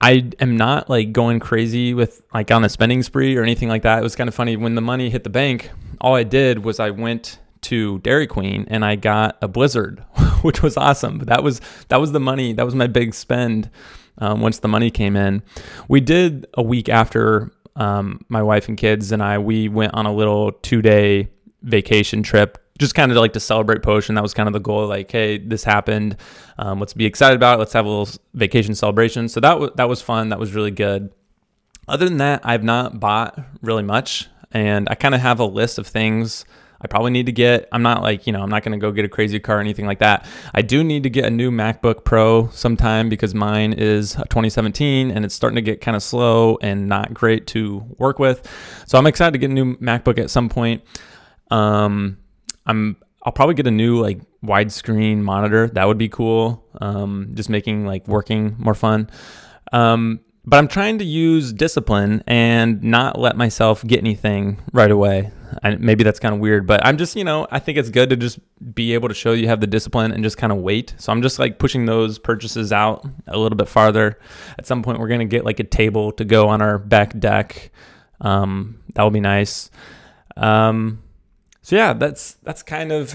I 0.00 0.30
am 0.40 0.56
not 0.56 0.88
like 0.88 1.12
going 1.12 1.40
crazy 1.40 1.92
with 1.92 2.22
like 2.32 2.50
on 2.50 2.64
a 2.64 2.68
spending 2.68 3.02
spree 3.02 3.36
or 3.36 3.42
anything 3.42 3.68
like 3.68 3.82
that. 3.82 3.98
It 3.98 4.02
was 4.02 4.16
kind 4.16 4.28
of 4.28 4.34
funny 4.34 4.56
when 4.56 4.74
the 4.74 4.80
money 4.80 5.10
hit 5.10 5.24
the 5.24 5.30
bank. 5.30 5.70
All 6.00 6.14
I 6.14 6.22
did 6.22 6.64
was 6.64 6.80
I 6.80 6.90
went 6.90 7.38
to 7.62 7.98
Dairy 7.98 8.26
Queen 8.26 8.66
and 8.68 8.84
I 8.84 8.96
got 8.96 9.36
a 9.42 9.48
Blizzard, 9.48 10.00
which 10.42 10.62
was 10.62 10.76
awesome. 10.76 11.18
But 11.18 11.28
that 11.28 11.42
was 11.42 11.60
that 11.88 12.00
was 12.00 12.12
the 12.12 12.20
money. 12.20 12.52
That 12.52 12.64
was 12.64 12.74
my 12.74 12.86
big 12.86 13.14
spend. 13.14 13.70
Um, 14.18 14.40
once 14.40 14.58
the 14.58 14.68
money 14.68 14.90
came 14.90 15.16
in, 15.16 15.42
we 15.88 16.00
did 16.00 16.46
a 16.54 16.62
week 16.62 16.90
after 16.90 17.52
um, 17.76 18.20
my 18.28 18.42
wife 18.42 18.68
and 18.68 18.76
kids 18.76 19.12
and 19.12 19.22
I. 19.22 19.38
We 19.38 19.68
went 19.68 19.94
on 19.94 20.04
a 20.04 20.12
little 20.12 20.52
two 20.52 20.82
day 20.82 21.30
vacation 21.62 22.22
trip 22.22 22.58
just 22.80 22.94
kind 22.94 23.12
of 23.12 23.18
like 23.18 23.34
to 23.34 23.40
celebrate 23.40 23.82
potion 23.82 24.14
that 24.14 24.22
was 24.22 24.32
kind 24.32 24.48
of 24.48 24.54
the 24.54 24.60
goal 24.60 24.86
like 24.86 25.10
hey 25.10 25.36
this 25.36 25.62
happened 25.62 26.16
um, 26.58 26.80
let's 26.80 26.94
be 26.94 27.04
excited 27.04 27.36
about 27.36 27.56
it 27.56 27.58
let's 27.58 27.74
have 27.74 27.84
a 27.84 27.88
little 27.88 28.08
vacation 28.34 28.74
celebration. 28.74 29.28
So 29.28 29.40
that 29.40 29.60
was 29.60 29.70
that 29.76 29.88
was 29.88 30.02
fun 30.02 30.30
that 30.30 30.38
was 30.38 30.54
really 30.54 30.70
good. 30.70 31.12
Other 31.86 32.08
than 32.08 32.18
that 32.18 32.40
i've 32.44 32.64
not 32.64 32.98
bought 33.00 33.38
really 33.62 33.82
much 33.82 34.28
and 34.52 34.88
i 34.88 34.94
kind 34.94 35.14
of 35.14 35.20
have 35.20 35.40
a 35.40 35.44
list 35.44 35.78
of 35.78 35.86
things 35.86 36.44
i 36.80 36.86
probably 36.86 37.10
need 37.10 37.26
to 37.26 37.32
get. 37.32 37.68
I'm 37.72 37.82
not 37.82 38.02
like 38.02 38.26
you 38.26 38.32
know 38.32 38.42
i'm 38.42 38.48
not 38.48 38.62
going 38.62 38.72
to 38.72 38.78
go 38.78 38.92
get 38.92 39.04
a 39.04 39.08
crazy 39.08 39.38
car 39.38 39.58
or 39.58 39.60
anything 39.60 39.86
like 39.86 39.98
that. 39.98 40.26
I 40.54 40.62
do 40.62 40.82
need 40.82 41.02
to 41.02 41.10
get 41.10 41.26
a 41.26 41.30
new 41.30 41.50
macbook 41.50 42.04
pro 42.04 42.48
sometime 42.48 43.08
because 43.08 43.34
mine 43.34 43.74
is 43.74 44.12
2017 44.12 45.10
and 45.10 45.24
it's 45.24 45.34
starting 45.34 45.56
to 45.56 45.62
get 45.62 45.80
kind 45.80 45.96
of 45.96 46.02
slow 46.02 46.56
and 46.62 46.88
not 46.88 47.12
great 47.12 47.46
to 47.48 47.84
work 47.98 48.18
with. 48.18 48.48
So 48.86 48.96
i'm 48.96 49.06
excited 49.06 49.32
to 49.32 49.38
get 49.38 49.50
a 49.50 49.54
new 49.54 49.76
macbook 49.76 50.18
at 50.18 50.30
some 50.30 50.48
point. 50.48 50.82
Um, 51.50 52.16
I'm 52.70 52.96
I'll 53.22 53.32
probably 53.32 53.54
get 53.54 53.66
a 53.66 53.70
new 53.70 54.00
like 54.00 54.20
widescreen 54.42 55.18
monitor. 55.18 55.68
That 55.68 55.86
would 55.86 55.98
be 55.98 56.08
cool. 56.08 56.64
Um, 56.80 57.32
just 57.34 57.50
making 57.50 57.84
like 57.84 58.08
working 58.08 58.56
more 58.58 58.74
fun. 58.74 59.10
Um, 59.72 60.20
but 60.44 60.56
I'm 60.56 60.68
trying 60.68 60.98
to 60.98 61.04
use 61.04 61.52
discipline 61.52 62.24
and 62.26 62.82
not 62.82 63.18
let 63.18 63.36
myself 63.36 63.86
get 63.86 63.98
anything 63.98 64.62
right 64.72 64.90
away. 64.90 65.32
And 65.62 65.80
maybe 65.80 66.02
that's 66.02 66.18
kind 66.18 66.34
of 66.34 66.40
weird, 66.40 66.66
but 66.66 66.84
I'm 66.84 66.96
just, 66.96 67.14
you 67.14 67.24
know, 67.24 67.46
I 67.50 67.58
think 67.58 67.76
it's 67.76 67.90
good 67.90 68.08
to 68.10 68.16
just 68.16 68.38
be 68.74 68.94
able 68.94 69.08
to 69.08 69.14
show 69.14 69.32
you 69.32 69.48
have 69.48 69.60
the 69.60 69.66
discipline 69.66 70.12
and 70.12 70.22
just 70.22 70.38
kind 70.38 70.52
of 70.52 70.58
wait. 70.58 70.94
So 70.96 71.12
I'm 71.12 71.20
just 71.20 71.38
like 71.38 71.58
pushing 71.58 71.84
those 71.84 72.18
purchases 72.18 72.72
out 72.72 73.04
a 73.26 73.38
little 73.38 73.56
bit 73.56 73.68
farther. 73.68 74.18
At 74.58 74.66
some 74.66 74.82
point, 74.82 74.98
we're 74.98 75.08
going 75.08 75.20
to 75.20 75.26
get 75.26 75.44
like 75.44 75.60
a 75.60 75.64
table 75.64 76.12
to 76.12 76.24
go 76.24 76.48
on 76.48 76.62
our 76.62 76.78
back 76.78 77.18
deck. 77.18 77.70
Um, 78.20 78.80
that 78.94 79.02
will 79.02 79.10
be 79.10 79.20
nice. 79.20 79.70
Um, 80.36 81.02
so 81.62 81.76
yeah, 81.76 81.92
that's 81.92 82.34
that's 82.42 82.62
kind 82.62 82.92
of 82.92 83.14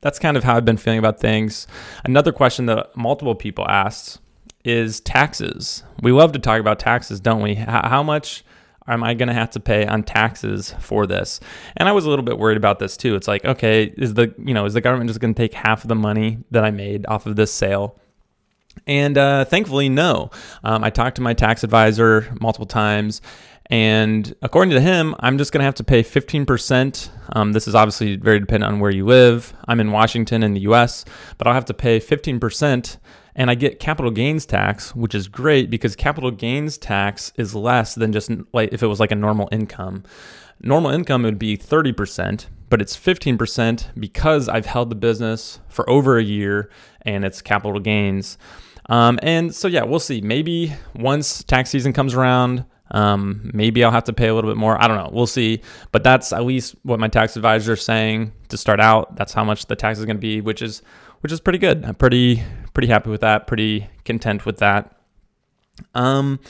that's 0.00 0.18
kind 0.18 0.36
of 0.36 0.44
how 0.44 0.56
I've 0.56 0.64
been 0.64 0.76
feeling 0.76 0.98
about 0.98 1.20
things. 1.20 1.66
Another 2.04 2.32
question 2.32 2.66
that 2.66 2.96
multiple 2.96 3.34
people 3.34 3.66
asked 3.68 4.20
is 4.64 5.00
taxes. 5.00 5.84
We 6.02 6.12
love 6.12 6.32
to 6.32 6.38
talk 6.38 6.60
about 6.60 6.78
taxes, 6.78 7.20
don't 7.20 7.42
we? 7.42 7.54
How 7.54 8.02
much 8.02 8.44
am 8.88 9.02
I 9.02 9.14
going 9.14 9.28
to 9.28 9.34
have 9.34 9.50
to 9.50 9.60
pay 9.60 9.86
on 9.86 10.02
taxes 10.02 10.74
for 10.80 11.06
this? 11.06 11.40
And 11.76 11.88
I 11.88 11.92
was 11.92 12.04
a 12.04 12.10
little 12.10 12.24
bit 12.24 12.38
worried 12.38 12.56
about 12.56 12.78
this 12.78 12.96
too. 12.96 13.14
It's 13.14 13.28
like, 13.28 13.44
okay, 13.44 13.94
is 13.96 14.14
the 14.14 14.34
you 14.38 14.54
know 14.54 14.64
is 14.64 14.74
the 14.74 14.80
government 14.80 15.08
just 15.08 15.20
going 15.20 15.34
to 15.34 15.40
take 15.40 15.54
half 15.54 15.84
of 15.84 15.88
the 15.88 15.94
money 15.94 16.38
that 16.50 16.64
I 16.64 16.70
made 16.70 17.06
off 17.06 17.26
of 17.26 17.36
this 17.36 17.52
sale? 17.52 17.98
And 18.86 19.16
uh, 19.16 19.44
thankfully, 19.46 19.88
no. 19.88 20.30
Um, 20.62 20.84
I 20.84 20.90
talked 20.90 21.16
to 21.16 21.22
my 21.22 21.32
tax 21.32 21.64
advisor 21.64 22.32
multiple 22.40 22.66
times, 22.66 23.22
and 23.68 24.34
according 24.42 24.74
to 24.74 24.80
him, 24.80 25.14
I'm 25.20 25.38
just 25.38 25.52
going 25.52 25.60
to 25.60 25.64
have 25.64 25.74
to 25.76 25.84
pay 25.84 26.02
15%. 26.02 27.10
Um, 27.32 27.52
this 27.52 27.66
is 27.66 27.74
obviously 27.74 28.16
very 28.16 28.38
dependent 28.38 28.72
on 28.72 28.80
where 28.80 28.92
you 28.92 29.04
live. 29.04 29.54
I'm 29.66 29.80
in 29.80 29.90
Washington 29.90 30.42
in 30.42 30.54
the 30.54 30.60
US, 30.60 31.04
but 31.38 31.46
I'll 31.46 31.54
have 31.54 31.64
to 31.66 31.74
pay 31.74 31.98
15%. 31.98 32.96
And 33.34 33.50
I 33.50 33.54
get 33.54 33.80
capital 33.80 34.10
gains 34.10 34.46
tax, 34.46 34.94
which 34.94 35.14
is 35.14 35.28
great 35.28 35.68
because 35.68 35.94
capital 35.96 36.30
gains 36.30 36.78
tax 36.78 37.32
is 37.36 37.54
less 37.54 37.94
than 37.94 38.12
just 38.12 38.30
like 38.54 38.72
if 38.72 38.82
it 38.82 38.86
was 38.86 39.00
like 39.00 39.12
a 39.12 39.16
normal 39.16 39.48
income. 39.52 40.04
Normal 40.62 40.90
income 40.90 41.22
would 41.24 41.38
be 41.38 41.58
30%, 41.58 42.46
but 42.70 42.80
it's 42.80 42.96
15% 42.96 43.88
because 43.98 44.48
I've 44.48 44.64
held 44.64 44.90
the 44.90 44.96
business 44.96 45.60
for 45.68 45.88
over 45.90 46.16
a 46.16 46.22
year 46.22 46.70
and 47.02 47.24
it's 47.24 47.42
capital 47.42 47.78
gains. 47.78 48.38
Um, 48.88 49.18
and 49.22 49.54
so, 49.54 49.68
yeah, 49.68 49.82
we'll 49.82 49.98
see. 49.98 50.20
Maybe 50.20 50.74
once 50.94 51.42
tax 51.42 51.70
season 51.70 51.92
comes 51.92 52.14
around, 52.14 52.64
um, 52.90 53.50
maybe 53.52 53.82
I'll 53.84 53.90
have 53.90 54.04
to 54.04 54.12
pay 54.12 54.28
a 54.28 54.34
little 54.34 54.50
bit 54.50 54.56
more. 54.56 54.80
I 54.80 54.86
don't 54.86 54.96
know. 54.96 55.10
We'll 55.12 55.26
see. 55.26 55.60
But 55.92 56.04
that's 56.04 56.32
at 56.32 56.44
least 56.44 56.76
what 56.82 57.00
my 57.00 57.08
tax 57.08 57.36
advisor 57.36 57.74
is 57.74 57.82
saying 57.82 58.32
to 58.48 58.56
start 58.56 58.80
out. 58.80 59.16
That's 59.16 59.32
how 59.32 59.44
much 59.44 59.66
the 59.66 59.76
tax 59.76 59.98
is 59.98 60.04
going 60.04 60.16
to 60.16 60.20
be, 60.20 60.40
which 60.40 60.62
is 60.62 60.82
which 61.20 61.32
is 61.32 61.40
pretty 61.40 61.58
good. 61.58 61.84
I'm 61.84 61.94
pretty 61.94 62.42
pretty 62.74 62.88
happy 62.88 63.10
with 63.10 63.22
that. 63.22 63.46
Pretty 63.46 63.88
content 64.04 64.46
with 64.46 64.58
that. 64.58 65.00
Um, 65.94 66.40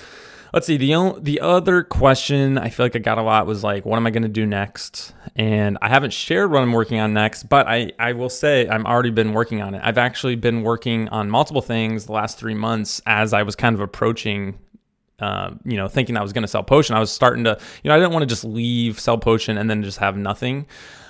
let's 0.52 0.66
see. 0.66 0.76
The 0.76 1.18
the 1.20 1.40
other 1.40 1.82
question 1.82 2.58
I 2.58 2.68
feel 2.68 2.86
like 2.86 2.96
I 2.96 2.98
got 2.98 3.18
a 3.18 3.22
lot 3.22 3.46
was 3.46 3.64
like, 3.64 3.84
what 3.86 3.96
am 3.96 4.06
I 4.06 4.10
going 4.10 4.22
to 4.22 4.28
do 4.28 4.44
next? 4.44 5.14
And 5.34 5.78
I 5.80 5.88
haven't 5.88 6.12
shared 6.12 6.50
what 6.50 6.62
I'm 6.62 6.72
working 6.72 6.98
on 6.98 7.14
next, 7.14 7.44
but 7.44 7.66
I 7.66 7.92
I 7.98 8.12
will 8.12 8.28
say 8.28 8.68
I'm 8.68 8.86
already 8.86 9.10
been 9.10 9.32
working 9.32 9.62
on 9.62 9.74
it. 9.74 9.80
I've 9.82 9.98
actually 9.98 10.36
been 10.36 10.62
working 10.62 11.08
on 11.08 11.30
multiple 11.30 11.62
things 11.62 12.06
the 12.06 12.12
last 12.12 12.38
three 12.38 12.54
months 12.54 13.00
as 13.06 13.32
I 13.32 13.42
was 13.42 13.56
kind 13.56 13.74
of 13.74 13.80
approaching 13.80 14.58
uh, 15.18 15.50
you 15.64 15.76
know, 15.76 15.88
thinking 15.88 16.16
I 16.16 16.22
was 16.22 16.32
going 16.32 16.42
to 16.42 16.48
sell 16.48 16.62
potion, 16.62 16.94
I 16.94 17.00
was 17.00 17.10
starting 17.10 17.44
to, 17.44 17.58
you 17.82 17.88
know, 17.88 17.94
I 17.94 17.98
didn't 17.98 18.12
want 18.12 18.22
to 18.22 18.26
just 18.26 18.44
leave 18.44 19.00
sell 19.00 19.18
potion 19.18 19.58
and 19.58 19.68
then 19.70 19.82
just 19.82 19.98
have 19.98 20.16
nothing. 20.16 20.66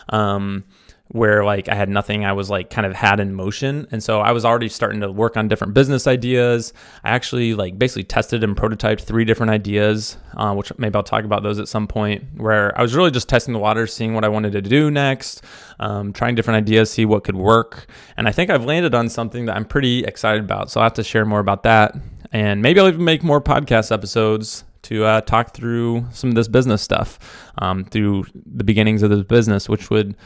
Um, 0.08 0.64
where 1.08 1.44
like 1.44 1.68
I 1.68 1.74
had 1.74 1.88
nothing 1.88 2.24
I 2.24 2.32
was 2.32 2.50
like 2.50 2.68
kind 2.68 2.86
of 2.86 2.92
had 2.92 3.20
in 3.20 3.32
motion. 3.32 3.86
And 3.92 4.02
so 4.02 4.20
I 4.20 4.32
was 4.32 4.44
already 4.44 4.68
starting 4.68 5.00
to 5.00 5.12
work 5.12 5.36
on 5.36 5.46
different 5.46 5.72
business 5.72 6.06
ideas. 6.06 6.72
I 7.04 7.10
actually 7.10 7.54
like 7.54 7.78
basically 7.78 8.02
tested 8.02 8.42
and 8.42 8.56
prototyped 8.56 9.02
three 9.02 9.24
different 9.24 9.50
ideas, 9.50 10.16
uh, 10.36 10.52
which 10.54 10.76
maybe 10.78 10.96
I'll 10.96 11.04
talk 11.04 11.24
about 11.24 11.42
those 11.42 11.58
at 11.58 11.68
some 11.68 11.86
point, 11.86 12.24
where 12.36 12.76
I 12.76 12.82
was 12.82 12.94
really 12.94 13.12
just 13.12 13.28
testing 13.28 13.54
the 13.54 13.60
waters, 13.60 13.92
seeing 13.92 14.14
what 14.14 14.24
I 14.24 14.28
wanted 14.28 14.52
to 14.52 14.62
do 14.62 14.90
next, 14.90 15.42
um, 15.78 16.12
trying 16.12 16.34
different 16.34 16.58
ideas, 16.58 16.90
see 16.90 17.04
what 17.04 17.22
could 17.22 17.36
work. 17.36 17.86
And 18.16 18.26
I 18.26 18.32
think 18.32 18.50
I've 18.50 18.64
landed 18.64 18.94
on 18.94 19.08
something 19.08 19.46
that 19.46 19.56
I'm 19.56 19.64
pretty 19.64 20.04
excited 20.04 20.42
about. 20.42 20.70
So 20.70 20.80
I'll 20.80 20.86
have 20.86 20.94
to 20.94 21.04
share 21.04 21.24
more 21.24 21.40
about 21.40 21.62
that. 21.62 21.94
And 22.32 22.62
maybe 22.62 22.80
I'll 22.80 22.88
even 22.88 23.04
make 23.04 23.22
more 23.22 23.40
podcast 23.40 23.92
episodes 23.92 24.64
to 24.82 25.04
uh, 25.04 25.20
talk 25.22 25.54
through 25.54 26.06
some 26.12 26.30
of 26.30 26.36
this 26.36 26.48
business 26.48 26.82
stuff 26.82 27.18
um, 27.58 27.84
through 27.84 28.26
the 28.46 28.64
beginnings 28.64 29.02
of 29.02 29.10
this 29.10 29.22
business, 29.22 29.68
which 29.68 29.90
would 29.90 30.16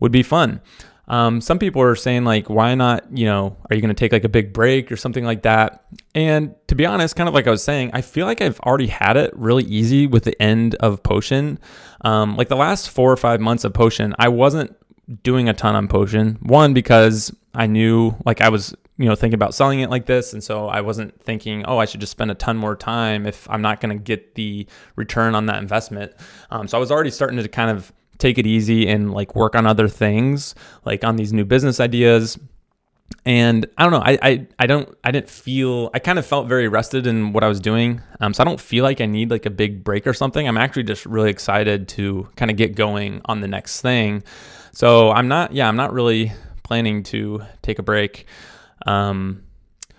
would 0.00 0.12
be 0.12 0.22
fun. 0.22 0.60
Um, 1.08 1.40
some 1.40 1.58
people 1.58 1.80
are 1.82 1.94
saying 1.94 2.24
like, 2.24 2.50
why 2.50 2.74
not? 2.74 3.04
You 3.16 3.26
know, 3.26 3.56
are 3.70 3.74
you 3.74 3.80
going 3.80 3.94
to 3.94 3.98
take 3.98 4.12
like 4.12 4.24
a 4.24 4.28
big 4.28 4.52
break 4.52 4.92
or 4.92 4.96
something 4.96 5.24
like 5.24 5.42
that? 5.42 5.84
And 6.14 6.54
to 6.68 6.74
be 6.74 6.84
honest, 6.84 7.16
kind 7.16 7.28
of 7.28 7.34
like 7.34 7.46
I 7.46 7.50
was 7.50 7.64
saying, 7.64 7.90
I 7.94 8.02
feel 8.02 8.26
like 8.26 8.42
I've 8.42 8.60
already 8.60 8.88
had 8.88 9.16
it 9.16 9.32
really 9.34 9.64
easy 9.64 10.06
with 10.06 10.24
the 10.24 10.40
end 10.40 10.74
of 10.76 11.02
Potion. 11.02 11.58
Um, 12.02 12.36
like 12.36 12.48
the 12.48 12.56
last 12.56 12.90
four 12.90 13.10
or 13.10 13.16
five 13.16 13.40
months 13.40 13.64
of 13.64 13.72
Potion, 13.72 14.14
I 14.18 14.28
wasn't 14.28 14.76
doing 15.22 15.48
a 15.48 15.54
ton 15.54 15.74
on 15.74 15.88
Potion. 15.88 16.38
One 16.42 16.74
because 16.74 17.34
I 17.54 17.66
knew 17.66 18.14
like 18.26 18.42
I 18.42 18.50
was 18.50 18.74
you 18.98 19.06
know 19.06 19.14
thinking 19.14 19.34
about 19.34 19.54
selling 19.54 19.80
it 19.80 19.90
like 19.90 20.06
this 20.06 20.32
and 20.32 20.42
so 20.42 20.68
i 20.68 20.80
wasn't 20.80 21.18
thinking 21.22 21.64
oh 21.66 21.78
i 21.78 21.84
should 21.84 22.00
just 22.00 22.12
spend 22.12 22.30
a 22.30 22.34
ton 22.34 22.56
more 22.56 22.76
time 22.76 23.26
if 23.26 23.48
i'm 23.48 23.62
not 23.62 23.80
going 23.80 23.96
to 23.96 24.02
get 24.02 24.34
the 24.34 24.66
return 24.96 25.34
on 25.34 25.46
that 25.46 25.58
investment 25.58 26.12
um, 26.50 26.68
so 26.68 26.76
i 26.76 26.80
was 26.80 26.90
already 26.90 27.10
starting 27.10 27.38
to 27.38 27.48
kind 27.48 27.70
of 27.70 27.92
take 28.18 28.36
it 28.36 28.46
easy 28.46 28.88
and 28.88 29.12
like 29.12 29.34
work 29.36 29.54
on 29.54 29.66
other 29.66 29.88
things 29.88 30.54
like 30.84 31.04
on 31.04 31.16
these 31.16 31.32
new 31.32 31.44
business 31.44 31.80
ideas 31.80 32.38
and 33.24 33.66
I 33.76 33.82
don't 33.84 33.92
know. 33.92 34.02
I, 34.04 34.18
I 34.22 34.46
I 34.58 34.66
don't 34.66 34.96
I 35.04 35.10
didn't 35.10 35.28
feel 35.28 35.90
I 35.94 35.98
kind 35.98 36.18
of 36.18 36.26
felt 36.26 36.46
very 36.46 36.68
rested 36.68 37.06
in 37.06 37.32
what 37.32 37.42
I 37.42 37.48
was 37.48 37.60
doing. 37.60 38.02
Um, 38.20 38.32
so 38.34 38.42
I 38.42 38.44
don't 38.44 38.60
feel 38.60 38.84
like 38.84 39.00
I 39.00 39.06
need 39.06 39.30
like 39.30 39.46
a 39.46 39.50
big 39.50 39.84
break 39.84 40.06
or 40.06 40.14
something. 40.14 40.46
I'm 40.46 40.58
actually 40.58 40.84
just 40.84 41.06
really 41.06 41.30
excited 41.30 41.88
to 41.88 42.28
kind 42.36 42.50
of 42.50 42.56
get 42.56 42.74
going 42.74 43.20
on 43.24 43.40
the 43.40 43.48
next 43.48 43.80
thing. 43.80 44.22
So 44.72 45.10
I'm 45.10 45.28
not 45.28 45.52
yeah 45.52 45.68
I'm 45.68 45.76
not 45.76 45.92
really 45.92 46.32
planning 46.62 47.02
to 47.04 47.42
take 47.62 47.78
a 47.78 47.82
break. 47.82 48.26
Um, 48.88 49.42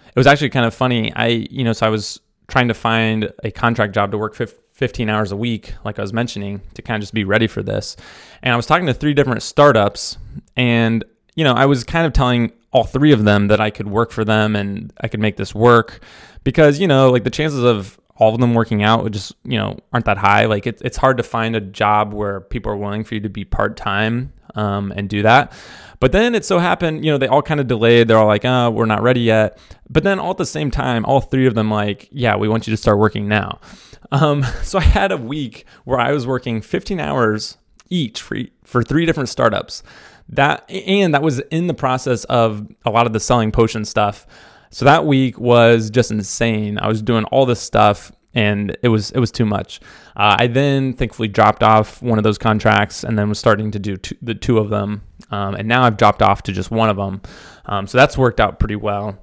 it 0.07 0.15
was 0.15 0.27
actually 0.27 0.49
kind 0.49 0.65
of 0.65 0.73
funny. 0.73 1.13
I, 1.13 1.27
you 1.27 1.63
know, 1.63 1.73
so 1.73 1.85
I 1.85 1.89
was 1.89 2.19
trying 2.47 2.67
to 2.69 2.73
find 2.73 3.31
a 3.43 3.51
contract 3.51 3.93
job 3.93 4.11
to 4.11 4.17
work 4.17 4.35
15 4.35 5.09
hours 5.09 5.31
a 5.31 5.37
week, 5.37 5.75
like 5.85 5.99
I 5.99 6.01
was 6.01 6.11
mentioning, 6.11 6.61
to 6.73 6.81
kind 6.81 6.95
of 6.95 7.01
just 7.01 7.13
be 7.13 7.23
ready 7.23 7.47
for 7.47 7.61
this. 7.61 7.95
And 8.41 8.51
I 8.51 8.55
was 8.55 8.65
talking 8.65 8.87
to 8.87 8.93
three 8.93 9.13
different 9.13 9.43
startups, 9.43 10.17
and, 10.57 11.03
you 11.35 11.43
know, 11.43 11.53
I 11.53 11.67
was 11.67 11.83
kind 11.83 12.07
of 12.07 12.13
telling 12.13 12.51
all 12.71 12.83
three 12.83 13.11
of 13.11 13.23
them 13.23 13.47
that 13.47 13.61
I 13.61 13.69
could 13.69 13.87
work 13.87 14.11
for 14.11 14.23
them 14.23 14.55
and 14.55 14.93
I 15.01 15.07
could 15.07 15.19
make 15.19 15.37
this 15.37 15.53
work 15.55 16.01
because, 16.43 16.79
you 16.79 16.87
know, 16.87 17.11
like 17.11 17.23
the 17.23 17.29
chances 17.29 17.63
of 17.63 17.98
all 18.19 18.33
of 18.33 18.39
them 18.39 18.53
working 18.53 18.83
out 18.83 19.09
just, 19.11 19.33
you 19.43 19.57
know, 19.57 19.79
aren't 19.93 20.05
that 20.05 20.17
high. 20.17 20.45
Like 20.45 20.67
it, 20.67 20.81
it's 20.83 20.97
hard 20.97 21.17
to 21.17 21.23
find 21.23 21.55
a 21.55 21.61
job 21.61 22.13
where 22.13 22.41
people 22.41 22.71
are 22.71 22.75
willing 22.75 23.03
for 23.05 23.15
you 23.15 23.21
to 23.21 23.29
be 23.29 23.45
part 23.45 23.77
time 23.77 24.33
um, 24.55 24.91
and 24.95 25.09
do 25.09 25.21
that. 25.23 25.53
But 26.01 26.11
then 26.11 26.35
it 26.35 26.43
so 26.45 26.59
happened, 26.59 27.03
you 27.03 27.11
know, 27.11 27.17
they 27.17 27.27
all 27.27 27.41
kind 27.41 27.61
of 27.61 27.67
delayed. 27.67 28.07
They're 28.07 28.17
all 28.17 28.27
like, 28.27 28.43
oh, 28.45 28.71
we're 28.71 28.85
not 28.85 29.01
ready 29.01 29.21
yet. 29.21 29.57
But 29.89 30.03
then 30.03 30.19
all 30.19 30.31
at 30.31 30.37
the 30.37 30.45
same 30.45 30.69
time, 30.69 31.05
all 31.05 31.21
three 31.21 31.47
of 31.47 31.55
them 31.55 31.71
like, 31.71 32.09
yeah, 32.11 32.35
we 32.35 32.49
want 32.49 32.67
you 32.67 32.71
to 32.71 32.77
start 32.77 32.99
working 32.99 33.27
now. 33.27 33.59
Um, 34.11 34.43
so 34.63 34.79
I 34.79 34.83
had 34.83 35.11
a 35.11 35.17
week 35.17 35.65
where 35.83 35.99
I 35.99 36.13
was 36.13 36.25
working 36.25 36.61
15 36.61 36.99
hours 36.99 37.57
each 37.89 38.19
for, 38.19 38.39
for 38.63 38.81
three 38.81 39.05
different 39.05 39.29
startups. 39.29 39.83
That 40.29 40.67
and 40.67 41.13
that 41.13 41.21
was 41.21 41.39
in 41.51 41.67
the 41.67 41.75
process 41.75 42.23
of 42.23 42.67
a 42.85 42.89
lot 42.89 43.05
of 43.05 43.13
the 43.13 43.19
selling 43.19 43.51
potion 43.51 43.85
stuff. 43.85 44.25
So 44.69 44.85
that 44.85 45.05
week 45.05 45.39
was 45.39 45.89
just 45.89 46.11
insane. 46.11 46.77
I 46.79 46.87
was 46.87 47.01
doing 47.01 47.25
all 47.25 47.45
this 47.45 47.59
stuff 47.59 48.11
and 48.33 48.77
it 48.83 48.89
was 48.89 49.11
it 49.11 49.19
was 49.19 49.31
too 49.31 49.45
much. 49.45 49.79
Uh, 50.15 50.35
I 50.39 50.47
then 50.47 50.93
thankfully 50.93 51.27
dropped 51.27 51.63
off 51.63 52.01
one 52.01 52.17
of 52.17 52.23
those 52.23 52.37
contracts 52.37 53.03
and 53.03 53.17
then 53.17 53.29
was 53.29 53.39
starting 53.39 53.71
to 53.71 53.79
do 53.79 53.97
two, 53.97 54.15
the 54.21 54.35
two 54.35 54.57
of 54.57 54.69
them, 54.69 55.01
um, 55.31 55.55
and 55.55 55.67
now 55.67 55.83
I've 55.83 55.97
dropped 55.97 56.21
off 56.21 56.43
to 56.43 56.51
just 56.51 56.71
one 56.71 56.89
of 56.89 56.97
them. 56.97 57.21
Um, 57.65 57.87
so 57.87 57.97
that's 57.97 58.17
worked 58.17 58.39
out 58.39 58.59
pretty 58.59 58.75
well. 58.75 59.17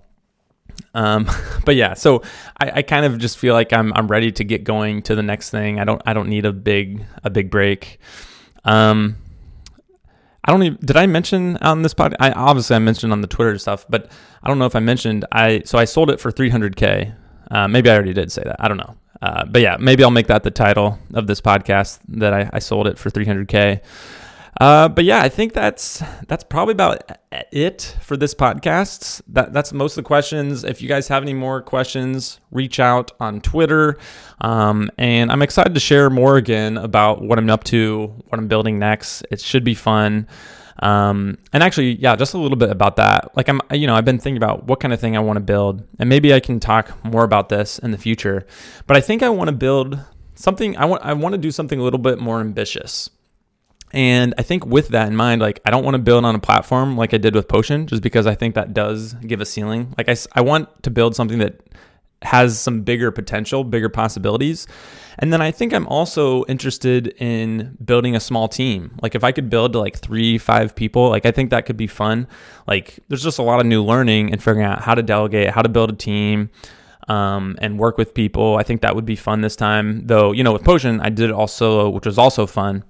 Um, 0.94 1.28
but 1.64 1.76
yeah, 1.76 1.94
so 1.94 2.22
I, 2.60 2.70
I, 2.76 2.82
kind 2.82 3.06
of 3.06 3.18
just 3.18 3.38
feel 3.38 3.54
like 3.54 3.72
I'm 3.72 3.92
I'm 3.94 4.08
ready 4.08 4.32
to 4.32 4.44
get 4.44 4.64
going 4.64 5.02
to 5.02 5.14
the 5.14 5.22
next 5.22 5.50
thing. 5.50 5.78
I 5.78 5.84
don't 5.84 6.02
I 6.04 6.12
don't 6.12 6.28
need 6.28 6.44
a 6.44 6.52
big 6.52 7.04
a 7.22 7.30
big 7.30 7.50
break. 7.50 8.00
Um, 8.64 9.16
I 10.46 10.52
don't 10.52 10.62
even 10.62 10.78
did 10.84 10.96
I 10.96 11.06
mention 11.06 11.56
on 11.58 11.82
this 11.82 11.92
podcast? 11.92 12.16
I 12.20 12.30
obviously 12.32 12.76
I 12.76 12.78
mentioned 12.78 13.12
on 13.12 13.20
the 13.20 13.26
Twitter 13.26 13.58
stuff, 13.58 13.84
but 13.88 14.10
I 14.42 14.48
don't 14.48 14.58
know 14.58 14.66
if 14.66 14.76
I 14.76 14.80
mentioned 14.80 15.24
I 15.32 15.62
so 15.64 15.76
I 15.78 15.84
sold 15.84 16.10
it 16.10 16.20
for 16.20 16.30
300k. 16.30 17.14
Uh, 17.50 17.68
maybe 17.68 17.90
I 17.90 17.94
already 17.94 18.12
did 18.12 18.30
say 18.30 18.42
that. 18.44 18.56
I 18.58 18.68
don't 18.68 18.76
know. 18.76 18.96
Uh, 19.20 19.44
but 19.46 19.62
yeah, 19.62 19.76
maybe 19.78 20.04
I'll 20.04 20.10
make 20.10 20.26
that 20.28 20.42
the 20.42 20.50
title 20.50 20.98
of 21.14 21.26
this 21.26 21.40
podcast 21.40 22.00
that 22.08 22.32
I, 22.32 22.50
I 22.52 22.58
sold 22.58 22.86
it 22.86 22.98
for 22.98 23.10
300k. 23.10 23.80
Uh, 24.58 24.88
but 24.88 25.04
yeah, 25.04 25.20
I 25.20 25.28
think 25.28 25.52
that's 25.52 26.02
that's 26.28 26.44
probably 26.44 26.72
about 26.72 27.18
it 27.52 27.96
for 28.00 28.16
this 28.16 28.34
podcast. 28.34 29.20
That 29.28 29.52
that's 29.52 29.72
most 29.72 29.92
of 29.92 30.04
the 30.04 30.06
questions. 30.06 30.64
If 30.64 30.80
you 30.80 30.88
guys 30.88 31.08
have 31.08 31.22
any 31.22 31.34
more 31.34 31.60
questions, 31.60 32.40
reach 32.50 32.80
out 32.80 33.12
on 33.20 33.40
Twitter. 33.40 33.98
Um, 34.40 34.90
and 34.96 35.30
I'm 35.30 35.42
excited 35.42 35.74
to 35.74 35.80
share 35.80 36.08
more 36.08 36.36
again 36.36 36.78
about 36.78 37.22
what 37.22 37.38
I'm 37.38 37.50
up 37.50 37.64
to, 37.64 38.14
what 38.28 38.38
I'm 38.38 38.48
building 38.48 38.78
next. 38.78 39.26
It 39.30 39.40
should 39.40 39.64
be 39.64 39.74
fun. 39.74 40.26
Um, 40.80 41.38
and 41.52 41.62
actually, 41.62 41.96
yeah, 41.96 42.16
just 42.16 42.34
a 42.34 42.38
little 42.38 42.58
bit 42.58 42.70
about 42.70 42.96
that. 42.96 43.36
Like 43.36 43.48
I'm, 43.48 43.60
you 43.72 43.86
know, 43.86 43.94
I've 43.94 44.04
been 44.04 44.18
thinking 44.18 44.36
about 44.36 44.64
what 44.64 44.80
kind 44.80 44.92
of 44.92 45.00
thing 45.00 45.16
I 45.16 45.20
want 45.20 45.36
to 45.36 45.40
build, 45.42 45.86
and 45.98 46.08
maybe 46.08 46.32
I 46.32 46.40
can 46.40 46.60
talk 46.60 47.02
more 47.04 47.24
about 47.24 47.48
this 47.48 47.78
in 47.78 47.90
the 47.90 47.98
future. 47.98 48.46
But 48.86 48.96
I 48.96 49.00
think 49.00 49.22
I 49.22 49.28
want 49.28 49.48
to 49.48 49.56
build 49.56 49.98
something. 50.34 50.76
I 50.76 50.84
want, 50.84 51.02
I 51.02 51.12
want 51.14 51.32
to 51.34 51.38
do 51.38 51.50
something 51.50 51.78
a 51.78 51.82
little 51.82 51.98
bit 51.98 52.18
more 52.18 52.40
ambitious. 52.40 53.10
And 53.96 54.34
I 54.36 54.42
think 54.42 54.66
with 54.66 54.88
that 54.88 55.08
in 55.08 55.16
mind, 55.16 55.40
like 55.40 55.58
I 55.64 55.70
don't 55.70 55.82
want 55.82 55.94
to 55.94 55.98
build 55.98 56.26
on 56.26 56.34
a 56.34 56.38
platform 56.38 56.98
like 56.98 57.14
I 57.14 57.16
did 57.16 57.34
with 57.34 57.48
Potion, 57.48 57.86
just 57.86 58.02
because 58.02 58.26
I 58.26 58.34
think 58.34 58.54
that 58.54 58.74
does 58.74 59.14
give 59.14 59.40
a 59.40 59.46
ceiling. 59.46 59.94
Like 59.96 60.10
I, 60.10 60.16
I 60.34 60.42
want 60.42 60.82
to 60.82 60.90
build 60.90 61.16
something 61.16 61.38
that 61.38 61.62
has 62.20 62.60
some 62.60 62.82
bigger 62.82 63.10
potential, 63.10 63.64
bigger 63.64 63.88
possibilities. 63.88 64.66
And 65.18 65.32
then 65.32 65.40
I 65.40 65.50
think 65.50 65.72
I'm 65.72 65.86
also 65.86 66.44
interested 66.44 67.08
in 67.16 67.78
building 67.82 68.14
a 68.14 68.20
small 68.20 68.48
team. 68.48 68.94
Like 69.00 69.14
if 69.14 69.24
I 69.24 69.32
could 69.32 69.48
build 69.48 69.72
to 69.72 69.78
like 69.78 69.96
three, 69.96 70.36
five 70.36 70.76
people, 70.76 71.08
like 71.08 71.24
I 71.24 71.30
think 71.30 71.48
that 71.48 71.64
could 71.64 71.78
be 71.78 71.86
fun. 71.86 72.28
Like 72.66 72.98
there's 73.08 73.22
just 73.22 73.38
a 73.38 73.42
lot 73.42 73.60
of 73.60 73.66
new 73.66 73.82
learning 73.82 74.30
and 74.30 74.42
figuring 74.42 74.66
out 74.66 74.82
how 74.82 74.94
to 74.94 75.02
delegate, 75.02 75.48
how 75.50 75.62
to 75.62 75.70
build 75.70 75.88
a 75.88 75.94
team, 75.94 76.50
um, 77.08 77.56
and 77.62 77.78
work 77.78 77.96
with 77.96 78.12
people. 78.12 78.58
I 78.58 78.62
think 78.62 78.82
that 78.82 78.94
would 78.94 79.06
be 79.06 79.16
fun 79.16 79.40
this 79.40 79.56
time. 79.56 80.06
Though, 80.06 80.32
you 80.32 80.44
know, 80.44 80.52
with 80.52 80.64
Potion, 80.64 81.00
I 81.00 81.08
did 81.08 81.30
solo, 81.48 81.88
which 81.88 82.04
was 82.04 82.18
also 82.18 82.46
fun. 82.46 82.84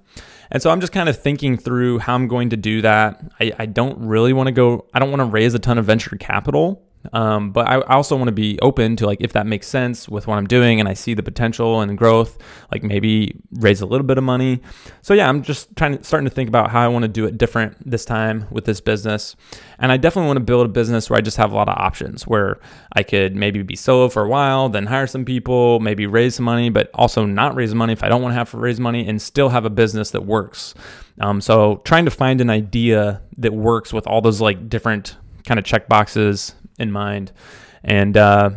And 0.51 0.61
so 0.61 0.69
I'm 0.69 0.79
just 0.79 0.93
kind 0.93 1.09
of 1.09 1.21
thinking 1.21 1.57
through 1.57 1.99
how 1.99 2.15
I'm 2.15 2.27
going 2.27 2.49
to 2.51 2.57
do 2.57 2.81
that. 2.81 3.21
I, 3.39 3.51
I 3.59 3.65
don't 3.65 4.07
really 4.07 4.33
want 4.33 4.47
to 4.47 4.51
go, 4.51 4.85
I 4.93 4.99
don't 4.99 5.09
want 5.11 5.21
to 5.21 5.25
raise 5.25 5.53
a 5.53 5.59
ton 5.59 5.77
of 5.77 5.85
venture 5.85 6.15
capital. 6.15 6.86
Um, 7.13 7.51
but 7.51 7.67
I 7.67 7.81
also 7.81 8.15
want 8.15 8.27
to 8.27 8.33
be 8.33 8.59
open 8.61 8.95
to 8.97 9.05
like 9.05 9.19
if 9.21 9.33
that 9.33 9.47
makes 9.47 9.67
sense 9.67 10.09
with 10.09 10.27
what 10.27 10.37
I'm 10.37 10.47
doing 10.47 10.79
and 10.79 10.87
I 10.87 10.93
see 10.93 11.13
the 11.13 11.23
potential 11.23 11.81
and 11.81 11.97
growth, 11.97 12.37
like 12.71 12.83
maybe 12.83 13.35
raise 13.53 13.81
a 13.81 13.85
little 13.85 14.05
bit 14.05 14.17
of 14.17 14.23
money. 14.23 14.61
So 15.01 15.13
yeah, 15.13 15.27
I'm 15.29 15.41
just 15.41 15.75
trying 15.75 15.97
to 15.97 16.03
starting 16.03 16.27
to 16.29 16.33
think 16.33 16.49
about 16.49 16.71
how 16.71 16.81
I 16.81 16.87
want 16.87 17.03
to 17.03 17.09
do 17.09 17.25
it 17.25 17.37
different 17.37 17.89
this 17.89 18.05
time 18.05 18.47
with 18.51 18.65
this 18.65 18.81
business. 18.81 19.35
And 19.79 19.91
I 19.91 19.97
definitely 19.97 20.27
want 20.27 20.37
to 20.37 20.43
build 20.43 20.65
a 20.65 20.69
business 20.69 21.09
where 21.09 21.17
I 21.17 21.21
just 21.21 21.37
have 21.37 21.51
a 21.51 21.55
lot 21.55 21.69
of 21.69 21.77
options 21.77 22.25
where 22.25 22.59
I 22.93 23.03
could 23.03 23.35
maybe 23.35 23.61
be 23.63 23.75
solo 23.75 24.09
for 24.09 24.23
a 24.23 24.29
while, 24.29 24.69
then 24.69 24.87
hire 24.87 25.07
some 25.07 25.25
people, 25.25 25.79
maybe 25.79 26.07
raise 26.07 26.35
some 26.35 26.45
money, 26.45 26.69
but 26.69 26.89
also 26.93 27.25
not 27.25 27.55
raise 27.55 27.73
money 27.73 27.93
if 27.93 28.03
I 28.03 28.09
don't 28.09 28.21
want 28.21 28.31
to 28.33 28.37
have 28.37 28.51
to 28.51 28.57
raise 28.57 28.79
money 28.79 29.07
and 29.07 29.21
still 29.21 29.49
have 29.49 29.65
a 29.65 29.69
business 29.69 30.11
that 30.11 30.25
works. 30.25 30.73
Um, 31.19 31.41
so 31.41 31.81
trying 31.83 32.05
to 32.05 32.11
find 32.11 32.41
an 32.41 32.49
idea 32.49 33.21
that 33.37 33.53
works 33.53 33.93
with 33.93 34.07
all 34.07 34.21
those 34.21 34.41
like 34.41 34.69
different 34.69 35.15
kind 35.45 35.59
of 35.59 35.65
check 35.65 35.87
boxes 35.87 36.53
in 36.77 36.91
mind. 36.91 37.31
And 37.83 38.17
uh, 38.17 38.51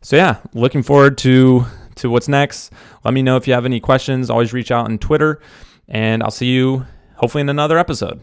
so 0.00 0.16
yeah, 0.16 0.38
looking 0.54 0.82
forward 0.82 1.18
to 1.18 1.66
to 1.96 2.10
what's 2.10 2.28
next. 2.28 2.72
Let 3.04 3.14
me 3.14 3.22
know 3.22 3.36
if 3.36 3.46
you 3.46 3.54
have 3.54 3.66
any 3.66 3.80
questions. 3.80 4.30
Always 4.30 4.52
reach 4.52 4.70
out 4.70 4.86
on 4.86 4.98
Twitter, 4.98 5.40
and 5.88 6.22
I'll 6.22 6.30
see 6.30 6.46
you 6.46 6.86
hopefully 7.16 7.42
in 7.42 7.48
another 7.48 7.78
episode. 7.78 8.20